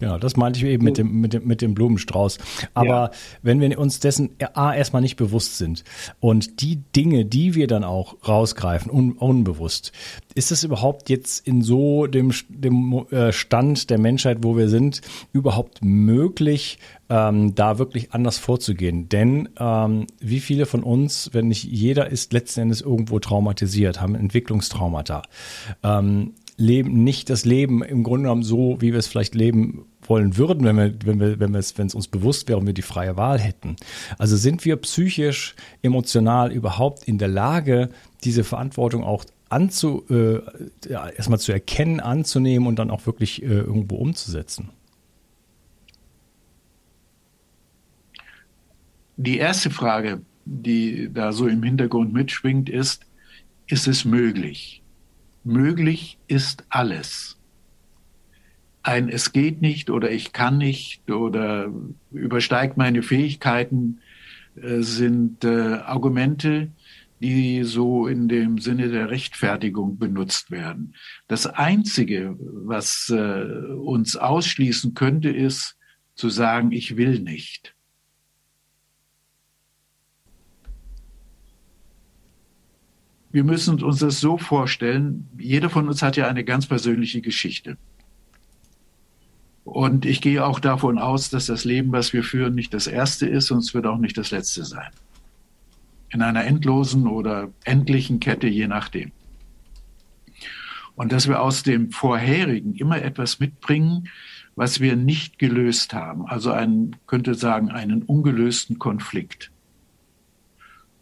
Genau, 0.01 0.17
das 0.17 0.35
meinte 0.35 0.57
ich 0.57 0.65
eben 0.65 0.83
mit 0.83 0.97
dem, 0.97 1.21
mit 1.21 1.31
dem, 1.31 1.45
mit 1.45 1.61
dem 1.61 1.75
Blumenstrauß. 1.75 2.39
Aber 2.73 2.87
ja. 2.87 3.11
wenn 3.43 3.61
wir 3.61 3.77
uns 3.77 3.99
dessen 3.99 4.31
A, 4.55 4.73
erstmal 4.73 5.03
nicht 5.03 5.15
bewusst 5.15 5.59
sind 5.59 5.83
und 6.19 6.59
die 6.63 6.77
Dinge, 6.95 7.23
die 7.23 7.53
wir 7.53 7.67
dann 7.67 7.83
auch 7.83 8.15
rausgreifen, 8.27 8.91
un, 8.91 9.11
unbewusst, 9.11 9.91
ist 10.33 10.51
es 10.51 10.63
überhaupt 10.63 11.11
jetzt 11.11 11.45
in 11.45 11.61
so 11.61 12.07
dem, 12.07 12.33
dem 12.49 13.05
äh, 13.11 13.31
Stand 13.31 13.91
der 13.91 13.99
Menschheit, 13.99 14.39
wo 14.41 14.57
wir 14.57 14.69
sind, 14.69 15.01
überhaupt 15.33 15.85
möglich, 15.85 16.79
ähm, 17.09 17.53
da 17.53 17.77
wirklich 17.77 18.11
anders 18.11 18.39
vorzugehen? 18.39 19.07
Denn 19.07 19.49
ähm, 19.59 20.07
wie 20.19 20.39
viele 20.39 20.65
von 20.65 20.81
uns, 20.81 21.29
wenn 21.33 21.47
nicht 21.47 21.63
jeder 21.63 22.09
ist 22.09 22.33
letzten 22.33 22.61
Endes 22.61 22.81
irgendwo 22.81 23.19
traumatisiert, 23.19 24.01
haben 24.01 24.15
Entwicklungstraumata. 24.15 25.21
Ähm, 25.83 26.33
leben 26.61 27.03
nicht 27.03 27.29
das 27.29 27.43
Leben 27.43 27.83
im 27.83 28.03
Grunde 28.03 28.23
genommen 28.23 28.43
so, 28.43 28.77
wie 28.79 28.91
wir 28.91 28.99
es 28.99 29.07
vielleicht 29.07 29.35
leben 29.35 29.85
wollen 30.03 30.37
würden, 30.37 30.63
wenn 30.63 30.77
wir, 30.77 30.93
wenn 31.05 31.19
wir, 31.19 31.39
wenn 31.39 31.51
wir 31.51 31.59
es, 31.59 31.77
wenn 31.77 31.87
es 31.87 31.95
uns 31.95 32.07
bewusst 32.07 32.47
wäre 32.47 32.59
und 32.59 32.67
wir 32.67 32.73
die 32.73 32.81
freie 32.81 33.17
Wahl 33.17 33.39
hätten. 33.39 33.75
Also 34.17 34.37
sind 34.37 34.63
wir 34.63 34.75
psychisch, 34.77 35.55
emotional 35.81 36.51
überhaupt 36.51 37.03
in 37.03 37.17
der 37.17 37.27
Lage, 37.27 37.89
diese 38.23 38.43
Verantwortung 38.43 39.03
auch 39.03 39.25
anzu, 39.49 40.05
äh, 40.09 40.41
ja, 40.89 41.09
erstmal 41.09 41.39
zu 41.39 41.51
erkennen, 41.51 41.99
anzunehmen 41.99 42.67
und 42.67 42.77
dann 42.77 42.91
auch 42.91 43.05
wirklich 43.05 43.41
äh, 43.43 43.47
irgendwo 43.47 43.95
umzusetzen? 43.95 44.69
Die 49.17 49.37
erste 49.37 49.69
Frage, 49.69 50.21
die 50.45 51.09
da 51.13 51.31
so 51.31 51.47
im 51.47 51.61
Hintergrund 51.61 52.13
mitschwingt, 52.13 52.69
ist, 52.69 53.05
ist 53.67 53.87
es 53.87 54.05
möglich? 54.05 54.80
Möglich 55.43 56.17
ist 56.27 56.65
alles 56.69 57.41
ein 58.83 59.09
Es 59.09 59.31
geht 59.31 59.61
nicht 59.61 59.89
oder 59.89 60.11
ich 60.11 60.33
kann 60.33 60.57
nicht 60.57 61.09
oder 61.11 61.71
übersteigt 62.11 62.77
meine 62.77 63.03
Fähigkeiten 63.03 64.01
äh, 64.55 64.81
sind 64.81 65.43
äh, 65.43 65.75
Argumente, 65.75 66.71
die 67.19 67.63
so 67.63 68.07
in 68.07 68.27
dem 68.27 68.57
Sinne 68.57 68.89
der 68.89 69.11
Rechtfertigung 69.11 69.99
benutzt 69.99 70.49
werden. 70.49 70.95
Das 71.27 71.45
Einzige, 71.45 72.35
was 72.39 73.09
äh, 73.09 73.43
uns 73.75 74.15
ausschließen 74.15 74.95
könnte, 74.95 75.29
ist 75.29 75.77
zu 76.15 76.29
sagen, 76.29 76.71
ich 76.71 76.97
will 76.97 77.19
nicht. 77.19 77.75
Wir 83.31 83.43
müssen 83.43 83.81
uns 83.81 83.99
das 83.99 84.19
so 84.19 84.37
vorstellen, 84.37 85.27
jeder 85.37 85.69
von 85.69 85.87
uns 85.87 86.01
hat 86.01 86.17
ja 86.17 86.27
eine 86.27 86.43
ganz 86.43 86.65
persönliche 86.65 87.21
Geschichte. 87.21 87.77
Und 89.63 90.05
ich 90.05 90.21
gehe 90.21 90.45
auch 90.45 90.59
davon 90.59 90.97
aus, 90.97 91.29
dass 91.29 91.45
das 91.45 91.63
Leben, 91.63 91.91
was 91.91 92.13
wir 92.13 92.23
führen, 92.23 92.55
nicht 92.55 92.73
das 92.73 92.87
erste 92.87 93.27
ist 93.27 93.51
und 93.51 93.59
es 93.59 93.73
wird 93.73 93.85
auch 93.85 93.99
nicht 93.99 94.17
das 94.17 94.31
letzte 94.31 94.65
sein. 94.65 94.89
In 96.09 96.21
einer 96.21 96.43
endlosen 96.43 97.07
oder 97.07 97.49
endlichen 97.63 98.19
Kette, 98.19 98.47
je 98.47 98.67
nachdem. 98.67 99.11
Und 100.95 101.11
dass 101.13 101.27
wir 101.27 101.41
aus 101.41 101.63
dem 101.63 101.91
vorherigen 101.91 102.73
immer 102.75 103.01
etwas 103.01 103.39
mitbringen, 103.39 104.09
was 104.55 104.81
wir 104.81 104.95
nicht 104.97 105.39
gelöst 105.39 105.93
haben. 105.93 106.25
Also 106.25 106.51
einen, 106.51 106.97
könnte 107.07 107.35
sagen, 107.35 107.71
einen 107.71 108.03
ungelösten 108.03 108.77
Konflikt. 108.77 109.51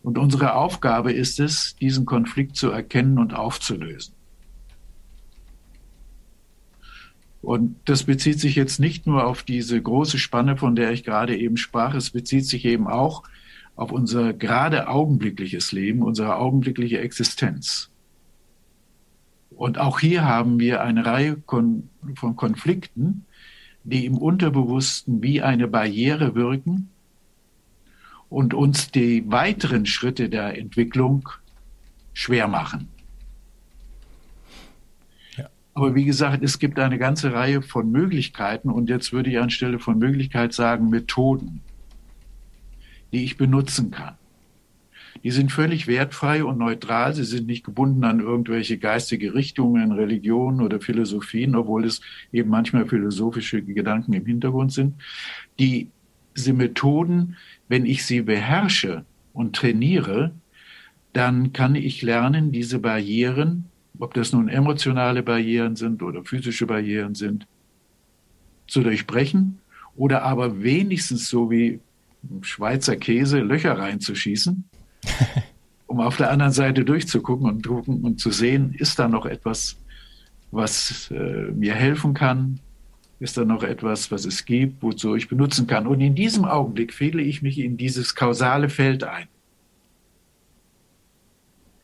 Und 0.02 0.18
unsere 0.18 0.56
Aufgabe 0.56 1.12
ist 1.12 1.40
es, 1.40 1.76
diesen 1.76 2.06
Konflikt 2.06 2.56
zu 2.56 2.72
erkennen 2.72 3.20
und 3.20 3.34
aufzulösen. 3.34 4.14
Und 7.42 7.76
das 7.86 8.04
bezieht 8.04 8.40
sich 8.40 8.56
jetzt 8.56 8.80
nicht 8.80 9.08
nur 9.08 9.26
auf 9.26 9.44
diese 9.44 9.82
große 9.82 10.18
Spanne, 10.18 10.58
von 10.58 10.76
der 10.76 10.92
ich 10.92 11.04
gerade 11.04 11.38
eben 11.38 11.58
sprach, 11.58 11.94
es 11.96 12.10
bezieht 12.10 12.46
sich 12.46 12.66
eben 12.66 12.88
auch 12.88 13.24
auf 13.76 13.92
unser 13.92 14.34
gerade 14.34 14.90
augenblickliches 14.90 15.72
Leben, 15.72 16.02
unsere 16.02 16.36
augenblickliche 16.36 17.00
Existenz. 17.00 17.90
Und 19.52 19.78
auch 19.78 20.00
hier 20.00 20.26
haben 20.26 20.60
wir 20.60 20.82
eine 20.82 21.06
Reihe 21.06 21.38
von 21.46 21.90
Konflikten, 22.36 23.26
die 23.84 24.06
im 24.06 24.18
Unterbewussten 24.18 25.22
wie 25.22 25.42
eine 25.42 25.68
Barriere 25.68 26.36
wirken 26.36 26.90
und 28.30 28.54
uns 28.54 28.92
die 28.92 29.30
weiteren 29.30 29.86
Schritte 29.86 30.30
der 30.30 30.58
Entwicklung 30.58 31.30
schwer 32.14 32.48
machen. 32.48 32.90
Aber 35.74 35.96
wie 35.96 36.04
gesagt, 36.04 36.44
es 36.44 36.60
gibt 36.60 36.78
eine 36.78 36.98
ganze 36.98 37.34
Reihe 37.34 37.62
von 37.62 37.90
Möglichkeiten 37.92 38.70
und 38.70 38.90
jetzt 38.90 39.14
würde 39.14 39.30
ich 39.30 39.40
anstelle 39.40 39.80
von 39.80 39.98
Möglichkeit 39.98 40.52
sagen 40.54 40.90
Methoden, 40.90 41.62
die 43.14 43.24
ich 43.24 43.38
benutzen 43.38 43.90
kann. 43.90 44.16
Die 45.24 45.32
sind 45.32 45.52
völlig 45.52 45.88
wertfrei 45.88 46.44
und 46.44 46.58
neutral. 46.58 47.14
Sie 47.14 47.24
sind 47.24 47.48
nicht 47.48 47.64
gebunden 47.64 48.04
an 48.04 48.20
irgendwelche 48.20 48.78
geistige 48.78 49.34
Richtungen, 49.34 49.92
Religionen 49.92 50.62
oder 50.62 50.80
Philosophien, 50.80 51.56
obwohl 51.56 51.86
es 51.86 52.02
eben 52.32 52.50
manchmal 52.50 52.86
philosophische 52.86 53.62
Gedanken 53.62 54.14
im 54.14 54.26
Hintergrund 54.26 54.72
sind. 54.72 54.96
Die, 55.60 55.90
diese 56.36 56.54
Methoden, 56.54 57.38
wenn 57.68 57.86
ich 57.86 58.06
sie 58.06 58.22
beherrsche 58.22 59.06
und 59.34 59.56
trainiere, 59.56 60.32
dann 61.14 61.54
kann 61.54 61.76
ich 61.76 62.02
lernen, 62.02 62.52
diese 62.52 62.80
Barrieren 62.80 63.70
ob 64.00 64.14
das 64.14 64.32
nun 64.32 64.48
emotionale 64.48 65.22
Barrieren 65.22 65.76
sind 65.76 66.02
oder 66.02 66.24
physische 66.24 66.66
Barrieren 66.66 67.16
sind, 67.16 67.46
zu 68.68 68.82
durchbrechen 68.82 69.60
oder 69.96 70.24
aber 70.24 70.64
wenigstens 70.64 71.28
so 71.28 71.52
wie 71.52 71.80
Schweizer 72.42 72.96
Käse 72.96 73.40
Löcher 73.40 73.78
reinzuschießen, 73.78 74.64
um 75.88 76.00
auf 76.00 76.18
der 76.18 76.32
anderen 76.32 76.54
Seite 76.54 76.86
durchzugucken 76.86 77.48
und, 77.48 77.68
gucken 77.68 78.04
und 78.04 78.20
zu 78.20 78.32
sehen, 78.32 78.74
ist 78.74 79.00
da 79.00 79.08
noch 79.08 79.26
etwas, 79.26 79.78
was 80.52 81.12
äh, 81.12 81.52
mir 81.52 81.76
helfen 81.76 82.14
kann? 82.14 82.60
Ist 83.20 83.38
da 83.38 83.44
noch 83.44 83.64
etwas, 83.64 84.12
was 84.12 84.26
es 84.26 84.46
gibt, 84.46 84.82
wozu 84.82 85.16
ich 85.16 85.28
benutzen 85.28 85.68
kann? 85.68 85.88
Und 85.88 86.00
in 86.00 86.16
diesem 86.16 86.46
Augenblick 86.46 86.94
fehle 86.94 87.22
ich 87.22 87.42
mich 87.42 87.60
in 87.60 87.76
dieses 87.76 88.16
kausale 88.16 88.70
Feld 88.70 89.04
ein 89.04 89.28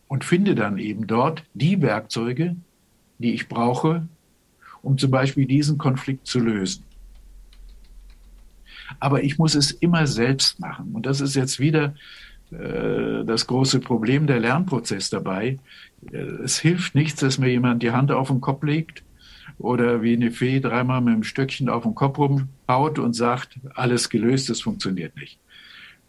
und 0.08 0.24
finde 0.24 0.56
dann 0.56 0.78
eben 0.78 1.08
dort 1.08 1.44
die 1.54 1.82
Werkzeuge, 1.82 2.56
die 3.20 3.34
ich 3.34 3.50
brauche, 3.50 4.08
um 4.82 4.98
zum 4.98 5.12
Beispiel 5.12 5.46
diesen 5.46 5.78
Konflikt 5.78 6.26
zu 6.26 6.40
lösen. 6.40 6.84
Aber 9.00 9.24
ich 9.24 9.38
muss 9.38 9.56
es 9.56 9.72
immer 9.72 10.08
selbst 10.08 10.60
machen. 10.60 10.94
Und 10.94 11.06
das 11.06 11.20
ist 11.20 11.36
jetzt 11.36 11.60
wieder 11.60 11.96
äh, 12.52 13.26
das 13.26 13.48
große 13.48 13.80
Problem 13.80 14.28
der 14.28 14.40
Lernprozess 14.40 15.10
dabei. 15.10 15.58
Äh, 16.12 16.18
es 16.18 16.60
hilft 16.60 16.96
nichts, 16.96 17.20
dass 17.20 17.40
mir 17.40 17.50
jemand 17.50 17.82
die 17.84 17.92
Hand 17.92 18.12
auf 18.12 18.28
den 18.28 18.42
Kopf 18.42 18.64
legt 18.64 19.04
oder 19.58 20.02
wie 20.02 20.14
eine 20.14 20.32
Fee 20.32 20.60
dreimal 20.60 21.02
mit 21.02 21.14
dem 21.14 21.24
Stöckchen 21.24 21.70
auf 21.70 21.84
den 21.84 21.96
Kopf 21.96 22.18
rumhaut 22.18 23.00
und 23.00 23.14
sagt, 23.14 23.60
alles 23.74 24.10
gelöst, 24.10 24.50
das 24.50 24.62
funktioniert 24.62 25.16
nicht. 25.16 25.40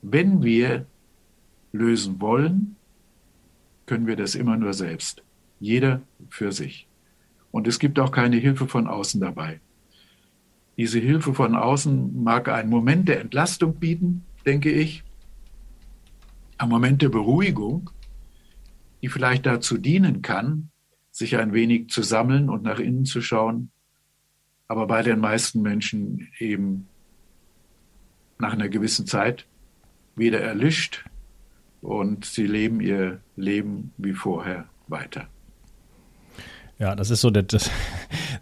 Wenn 0.03 0.43
wir 0.43 0.87
lösen 1.73 2.21
wollen, 2.21 2.76
können 3.87 4.07
wir 4.07 4.17
das 4.17 4.35
immer 4.35 4.57
nur 4.57 4.73
selbst. 4.73 5.23
Jeder 5.61 6.03
für 6.29 6.53
sich. 6.53 6.87
Und 7.50 7.67
es 7.67 7.79
gibt 7.79 7.99
auch 7.99 8.11
keine 8.11 8.37
Hilfe 8.37 8.67
von 8.67 8.87
außen 8.87 9.21
dabei. 9.21 9.61
Diese 10.76 10.99
Hilfe 10.99 11.33
von 11.33 11.55
außen 11.55 12.23
mag 12.23 12.49
einen 12.49 12.69
Moment 12.69 13.09
der 13.09 13.21
Entlastung 13.21 13.76
bieten, 13.76 14.25
denke 14.45 14.71
ich, 14.71 15.03
ein 16.59 16.69
Moment 16.69 17.00
der 17.03 17.09
Beruhigung, 17.09 17.91
die 19.03 19.09
vielleicht 19.09 19.47
dazu 19.47 19.79
dienen 19.79 20.21
kann, 20.23 20.71
sich 21.16 21.38
ein 21.38 21.54
wenig 21.54 21.88
zu 21.88 22.02
sammeln 22.02 22.50
und 22.50 22.62
nach 22.62 22.78
innen 22.78 23.06
zu 23.06 23.23
schauen, 23.23 23.70
aber 24.68 24.87
bei 24.87 25.02
den 25.02 25.18
meisten 25.18 25.62
Menschen 25.62 26.28
eben 26.38 26.88
nach 28.38 28.52
einer 28.52 28.68
gewissen 28.68 29.06
Zeit 29.06 29.46
wieder 30.14 30.42
erlischt 30.42 31.06
und 31.80 32.26
sie 32.26 32.46
leben 32.46 32.82
ihr 32.82 33.23
Leben 33.35 33.92
wie 33.96 34.12
vorher 34.12 34.66
weiter. 34.88 35.26
Ja, 36.78 36.94
das 36.94 37.08
ist 37.08 37.23
so 37.23 37.30
das, 37.30 37.46
das 37.46 37.70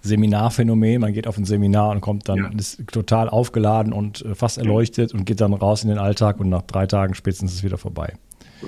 Seminarphänomen. 0.02 1.00
Man 1.00 1.12
geht 1.12 1.28
auf 1.28 1.38
ein 1.38 1.45
Seminar 1.45 1.90
und 1.90 2.00
kommt 2.00 2.28
dann, 2.28 2.38
ja. 2.38 2.50
ist 2.59 2.85
total 2.88 3.28
aufgeladen 3.28 3.93
und 3.93 4.23
äh, 4.23 4.35
fast 4.35 4.59
erleuchtet 4.59 5.14
und 5.14 5.26
geht 5.26 5.40
dann 5.40 5.52
raus 5.52 5.85
in 5.85 5.90
den 5.90 5.99
Alltag 5.99 6.40
und 6.40 6.49
nach 6.49 6.62
drei 6.62 6.88
Tagen 6.88 7.14
spätestens 7.14 7.52
ist 7.52 7.59
es 7.59 7.64
wieder 7.64 7.78
vorbei. 7.78 8.14
Äh, 8.62 8.66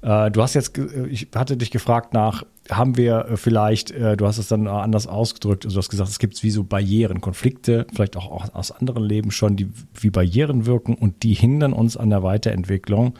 du 0.00 0.42
hast 0.42 0.54
jetzt, 0.54 0.76
äh, 0.78 1.06
ich 1.06 1.28
hatte 1.34 1.56
dich 1.56 1.70
gefragt 1.70 2.12
nach, 2.12 2.44
haben 2.70 2.98
wir 2.98 3.30
vielleicht, 3.36 3.94
du 3.94 4.26
hast 4.26 4.36
es 4.36 4.48
dann 4.48 4.66
anders 4.66 5.06
ausgedrückt, 5.06 5.64
also 5.64 5.76
du 5.76 5.78
hast 5.78 5.88
gesagt, 5.88 6.10
es 6.10 6.18
gibt 6.18 6.42
wie 6.42 6.50
so 6.50 6.64
Barrieren, 6.64 7.22
Konflikte, 7.22 7.86
vielleicht 7.94 8.14
auch 8.14 8.54
aus 8.54 8.70
anderen 8.72 9.04
Leben 9.04 9.30
schon, 9.30 9.56
die 9.56 9.70
wie 9.98 10.10
Barrieren 10.10 10.66
wirken 10.66 10.94
und 10.94 11.22
die 11.22 11.32
hindern 11.32 11.72
uns 11.72 11.96
an 11.96 12.10
der 12.10 12.22
Weiterentwicklung 12.22 13.14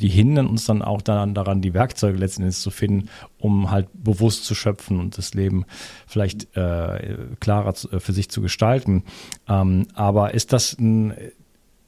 die 0.00 0.08
hindern 0.08 0.46
uns 0.46 0.64
dann 0.64 0.82
auch 0.82 1.02
dann 1.02 1.34
daran, 1.34 1.60
die 1.60 1.74
Werkzeuge 1.74 2.18
letzten 2.18 2.42
Endes 2.42 2.62
zu 2.62 2.70
finden, 2.70 3.08
um 3.38 3.70
halt 3.70 3.88
bewusst 3.92 4.44
zu 4.44 4.54
schöpfen 4.54 4.98
und 4.98 5.18
das 5.18 5.34
Leben 5.34 5.64
vielleicht 6.06 6.56
äh, 6.56 7.16
klarer 7.38 7.74
äh, 7.92 8.00
für 8.00 8.12
sich 8.12 8.30
zu 8.30 8.40
gestalten. 8.40 9.04
Ähm, 9.48 9.86
aber 9.94 10.34
ist 10.34 10.52
das 10.52 10.76
ein, 10.78 11.14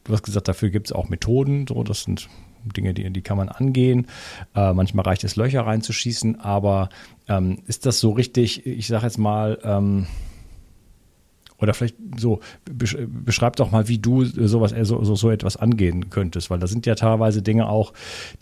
du 0.05 0.13
hast 0.13 0.23
gesagt, 0.23 0.49
dafür 0.49 0.71
gibt 0.71 0.89
es 0.89 0.93
auch 0.93 1.09
Methoden, 1.09 1.67
so 1.67 1.83
das 1.83 2.03
sind 2.03 2.29
Dinge, 2.65 2.95
die, 2.95 3.11
die 3.11 3.23
kann 3.23 3.37
man 3.37 3.49
angehen. 3.49 4.07
Äh, 4.55 4.73
manchmal 4.73 5.05
reicht 5.05 5.25
es, 5.25 5.37
Löcher 5.37 5.67
reinzuschießen, 5.67 6.41
aber 6.41 6.89
ähm, 7.29 7.59
ist 7.67 7.87
das 7.87 8.01
so 8.01 8.11
richtig, 8.11 8.67
ich 8.67 8.87
sage 8.87 9.05
jetzt 9.05 9.19
mal, 9.19 9.59
ähm, 9.65 10.07
oder 11.63 11.75
vielleicht 11.75 11.97
so, 12.19 12.41
beschreib 12.65 13.57
doch 13.57 13.71
mal, 13.71 13.87
wie 13.87 13.99
du 13.99 14.25
sowas, 14.25 14.73
äh, 14.73 14.85
so, 14.85 15.03
so, 15.05 15.15
so 15.15 15.31
etwas 15.31 15.57
angehen 15.57 16.11
könntest, 16.11 16.51
weil 16.51 16.59
da 16.59 16.67
sind 16.67 16.87
ja 16.87 16.97
teilweise 16.97 17.41
Dinge 17.41 17.69
auch, 17.69 17.93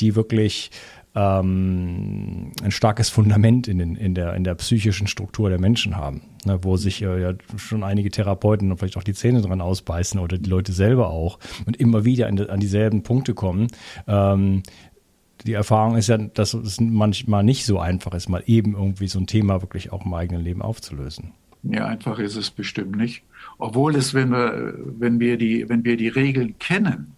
die 0.01 0.17
wirklich 0.17 0.71
ähm, 1.15 2.53
ein 2.63 2.71
starkes 2.71 3.09
Fundament 3.09 3.67
in, 3.67 3.79
den, 3.79 3.97
in, 3.97 4.15
der, 4.15 4.35
in 4.35 4.45
der 4.45 4.55
psychischen 4.55 5.07
Struktur 5.07 5.49
der 5.49 5.61
Menschen 5.61 5.97
haben, 5.97 6.23
ne, 6.45 6.61
wo 6.63 6.77
sich 6.77 7.03
äh, 7.03 7.21
ja 7.21 7.33
schon 7.57 7.83
einige 7.83 8.11
Therapeuten 8.11 8.71
und 8.71 8.79
vielleicht 8.79 8.97
auch 8.97 9.03
die 9.03 9.15
Zähne 9.15 9.41
dran 9.41 9.61
ausbeißen 9.61 10.21
oder 10.21 10.39
die 10.39 10.49
Leute 10.49 10.73
selber 10.73 11.11
auch 11.11 11.39
und 11.67 11.77
immer 11.77 12.05
wieder 12.05 12.29
an, 12.29 12.39
an 12.39 12.61
dieselben 12.61 13.03
Punkte 13.03 13.35
kommen. 13.35 13.69
Ähm, 14.07 14.63
die 15.47 15.55
Erfahrung 15.55 15.97
ist 15.97 16.09
ja, 16.09 16.19
dass 16.19 16.55
es 16.55 16.81
manchmal 16.81 17.43
nicht 17.43 17.65
so 17.65 17.79
einfach 17.79 18.13
ist, 18.13 18.29
mal 18.29 18.43
eben 18.47 18.75
irgendwie 18.75 19.09
so 19.09 19.19
ein 19.19 19.27
Thema 19.27 19.63
wirklich 19.63 19.91
auch 19.91 20.05
im 20.05 20.15
eigenen 20.15 20.43
Leben 20.43 20.63
aufzulösen. 20.63 21.33
Ja, 21.63 21.87
einfach 21.87 22.19
ist 22.19 22.37
es 22.37 22.51
bestimmt 22.51 22.97
nicht. 22.97 23.23
Obwohl 23.59 23.97
es, 23.97 24.15
wenn 24.15 24.31
wir, 24.31 24.75
wenn 24.99 25.21
wir 25.21 25.37
die, 25.37 25.69
wenn 25.69 25.85
wir 25.85 25.97
die 25.97 26.09
Regeln 26.09 26.59
kennen, 26.59 27.17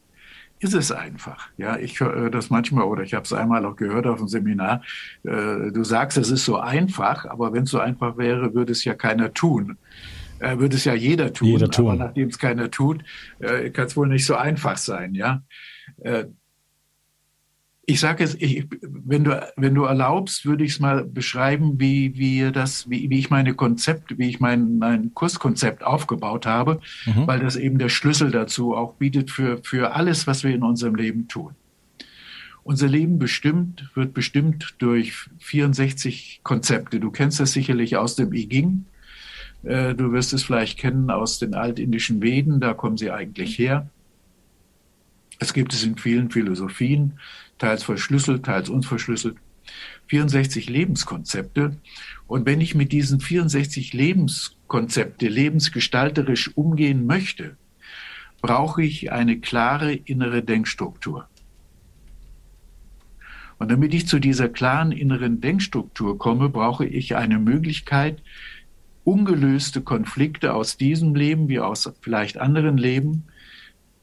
ist 0.62 0.74
es 0.74 0.92
einfach. 0.92 1.48
Ja, 1.56 1.76
ich 1.76 1.98
höre 2.00 2.30
das 2.30 2.50
manchmal 2.50 2.84
oder 2.84 3.02
ich 3.02 3.14
habe 3.14 3.24
es 3.24 3.32
einmal 3.32 3.64
auch 3.64 3.76
gehört 3.76 4.06
auf 4.06 4.18
dem 4.18 4.28
Seminar. 4.28 4.82
Äh, 5.24 5.72
du 5.72 5.84
sagst, 5.84 6.18
es 6.18 6.30
ist 6.30 6.44
so 6.44 6.58
einfach, 6.58 7.26
aber 7.26 7.52
wenn 7.52 7.64
es 7.64 7.70
so 7.70 7.78
einfach 7.78 8.16
wäre, 8.16 8.54
würde 8.54 8.72
es 8.72 8.84
ja 8.84 8.94
keiner 8.94 9.32
tun. 9.32 9.78
Äh, 10.38 10.58
würde 10.58 10.76
es 10.76 10.84
ja 10.84 10.94
jeder 10.94 11.32
tun. 11.32 11.48
Jeder 11.48 11.70
tun. 11.70 11.88
Aber 11.88 11.96
nachdem 11.96 12.28
es 12.28 12.38
keiner 12.38 12.70
tut, 12.70 13.02
äh, 13.38 13.70
kann 13.70 13.86
es 13.86 13.96
wohl 13.96 14.08
nicht 14.08 14.26
so 14.26 14.36
einfach 14.36 14.76
sein. 14.76 15.14
Ja, 15.14 15.42
ich 17.84 17.98
sage 17.98 18.22
es, 18.22 18.36
ich, 18.36 18.66
wenn 18.80 19.24
du 19.24 19.52
wenn 19.56 19.74
du 19.74 19.84
erlaubst, 19.84 20.46
würde 20.46 20.64
ich 20.64 20.72
es 20.72 20.80
mal 20.80 21.04
beschreiben, 21.04 21.80
wie 21.80 22.16
wie 22.16 22.52
das 22.52 22.88
wie, 22.88 23.10
wie 23.10 23.18
ich 23.18 23.30
meine 23.30 23.54
Konzept, 23.54 24.16
wie 24.18 24.28
ich 24.28 24.38
mein 24.38 24.78
mein 24.78 25.14
Kurskonzept 25.14 25.82
aufgebaut 25.82 26.46
habe, 26.46 26.80
mhm. 27.06 27.26
weil 27.26 27.40
das 27.40 27.56
eben 27.56 27.78
der 27.78 27.88
Schlüssel 27.88 28.30
dazu 28.30 28.76
auch 28.76 28.94
bietet 28.94 29.30
für 29.30 29.58
für 29.64 29.94
alles, 29.94 30.26
was 30.26 30.44
wir 30.44 30.54
in 30.54 30.62
unserem 30.62 30.94
Leben 30.94 31.26
tun. 31.26 31.54
Unser 32.64 32.86
Leben 32.86 33.18
bestimmt 33.18 33.90
wird 33.94 34.14
bestimmt 34.14 34.76
durch 34.78 35.14
64 35.40 36.40
Konzepte. 36.44 37.00
Du 37.00 37.10
kennst 37.10 37.40
das 37.40 37.52
sicherlich 37.52 37.96
aus 37.96 38.14
dem 38.14 38.32
I 38.32 38.46
Ging. 38.46 38.84
Äh, 39.64 39.96
du 39.96 40.12
wirst 40.12 40.32
es 40.32 40.44
vielleicht 40.44 40.78
kennen 40.78 41.10
aus 41.10 41.40
den 41.40 41.54
altindischen 41.54 42.22
Veden, 42.22 42.60
da 42.60 42.74
kommen 42.74 42.96
sie 42.96 43.10
eigentlich 43.10 43.58
her. 43.58 43.90
Es 45.40 45.52
gibt 45.52 45.72
es 45.72 45.82
in 45.82 45.96
vielen 45.96 46.30
Philosophien 46.30 47.14
teils 47.62 47.84
verschlüsselt, 47.84 48.44
teils 48.44 48.68
unverschlüsselt. 48.68 49.36
64 50.08 50.68
Lebenskonzepte. 50.68 51.76
Und 52.26 52.44
wenn 52.44 52.60
ich 52.60 52.74
mit 52.74 52.90
diesen 52.90 53.20
64 53.20 53.92
Lebenskonzepte 53.92 55.28
lebensgestalterisch 55.28 56.56
umgehen 56.56 57.06
möchte, 57.06 57.56
brauche 58.40 58.82
ich 58.82 59.12
eine 59.12 59.38
klare 59.38 59.94
innere 59.94 60.42
Denkstruktur. 60.42 61.28
Und 63.58 63.70
damit 63.70 63.94
ich 63.94 64.08
zu 64.08 64.18
dieser 64.18 64.48
klaren 64.48 64.90
inneren 64.90 65.40
Denkstruktur 65.40 66.18
komme, 66.18 66.48
brauche 66.48 66.84
ich 66.84 67.14
eine 67.14 67.38
Möglichkeit, 67.38 68.20
ungelöste 69.04 69.82
Konflikte 69.82 70.54
aus 70.54 70.76
diesem 70.76 71.14
Leben 71.14 71.48
wie 71.48 71.60
aus 71.60 71.92
vielleicht 72.00 72.38
anderen 72.38 72.76
Leben 72.76 73.24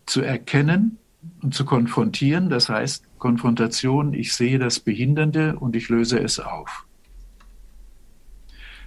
zu 0.06 0.22
erkennen 0.22 0.98
und 1.42 1.54
zu 1.54 1.66
konfrontieren. 1.66 2.50
Das 2.50 2.70
heißt, 2.70 3.09
Konfrontation, 3.20 4.14
ich 4.14 4.34
sehe 4.34 4.58
das 4.58 4.80
Behindernde 4.80 5.58
und 5.58 5.76
ich 5.76 5.90
löse 5.90 6.20
es 6.20 6.40
auf. 6.40 6.86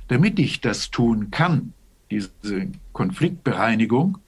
Damit 0.09 0.39
ich 0.39 0.61
das 0.61 0.91
tun 0.91 1.31
kann, 1.31 1.73
diese 2.11 2.31
Konfliktbereinigung, 2.93 4.19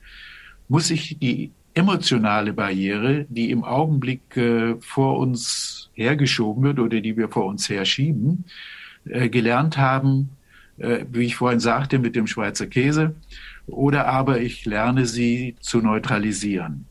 muss 0.69 0.91
ich 0.91 1.19
die 1.19 1.51
emotionale 1.75 2.53
Barriere, 2.53 3.27
die 3.29 3.51
im 3.51 3.65
Augenblick 3.65 4.37
äh, 4.37 4.77
vor 4.81 5.19
uns 5.19 5.91
hergeschoben 5.95 6.63
wird 6.63 6.79
oder 6.79 7.01
die 7.01 7.17
wir 7.17 7.29
vor 7.29 7.47
uns 7.47 7.69
herschieben, 7.69 8.45
äh, 9.07 9.29
gelernt 9.29 9.77
haben, 9.77 10.31
äh, 10.79 11.05
wie 11.11 11.27
ich 11.27 11.37
vorhin 11.37 11.61
sagte, 11.61 11.99
mit 11.99 12.17
dem 12.17 12.27
Schweizer 12.27 12.67
Käse, 12.67 13.15
oder 13.67 14.07
aber 14.07 14.41
ich 14.41 14.65
lerne 14.65 15.07
sie 15.07 15.57
zu 15.61 15.81
neutralisieren. 15.81 16.87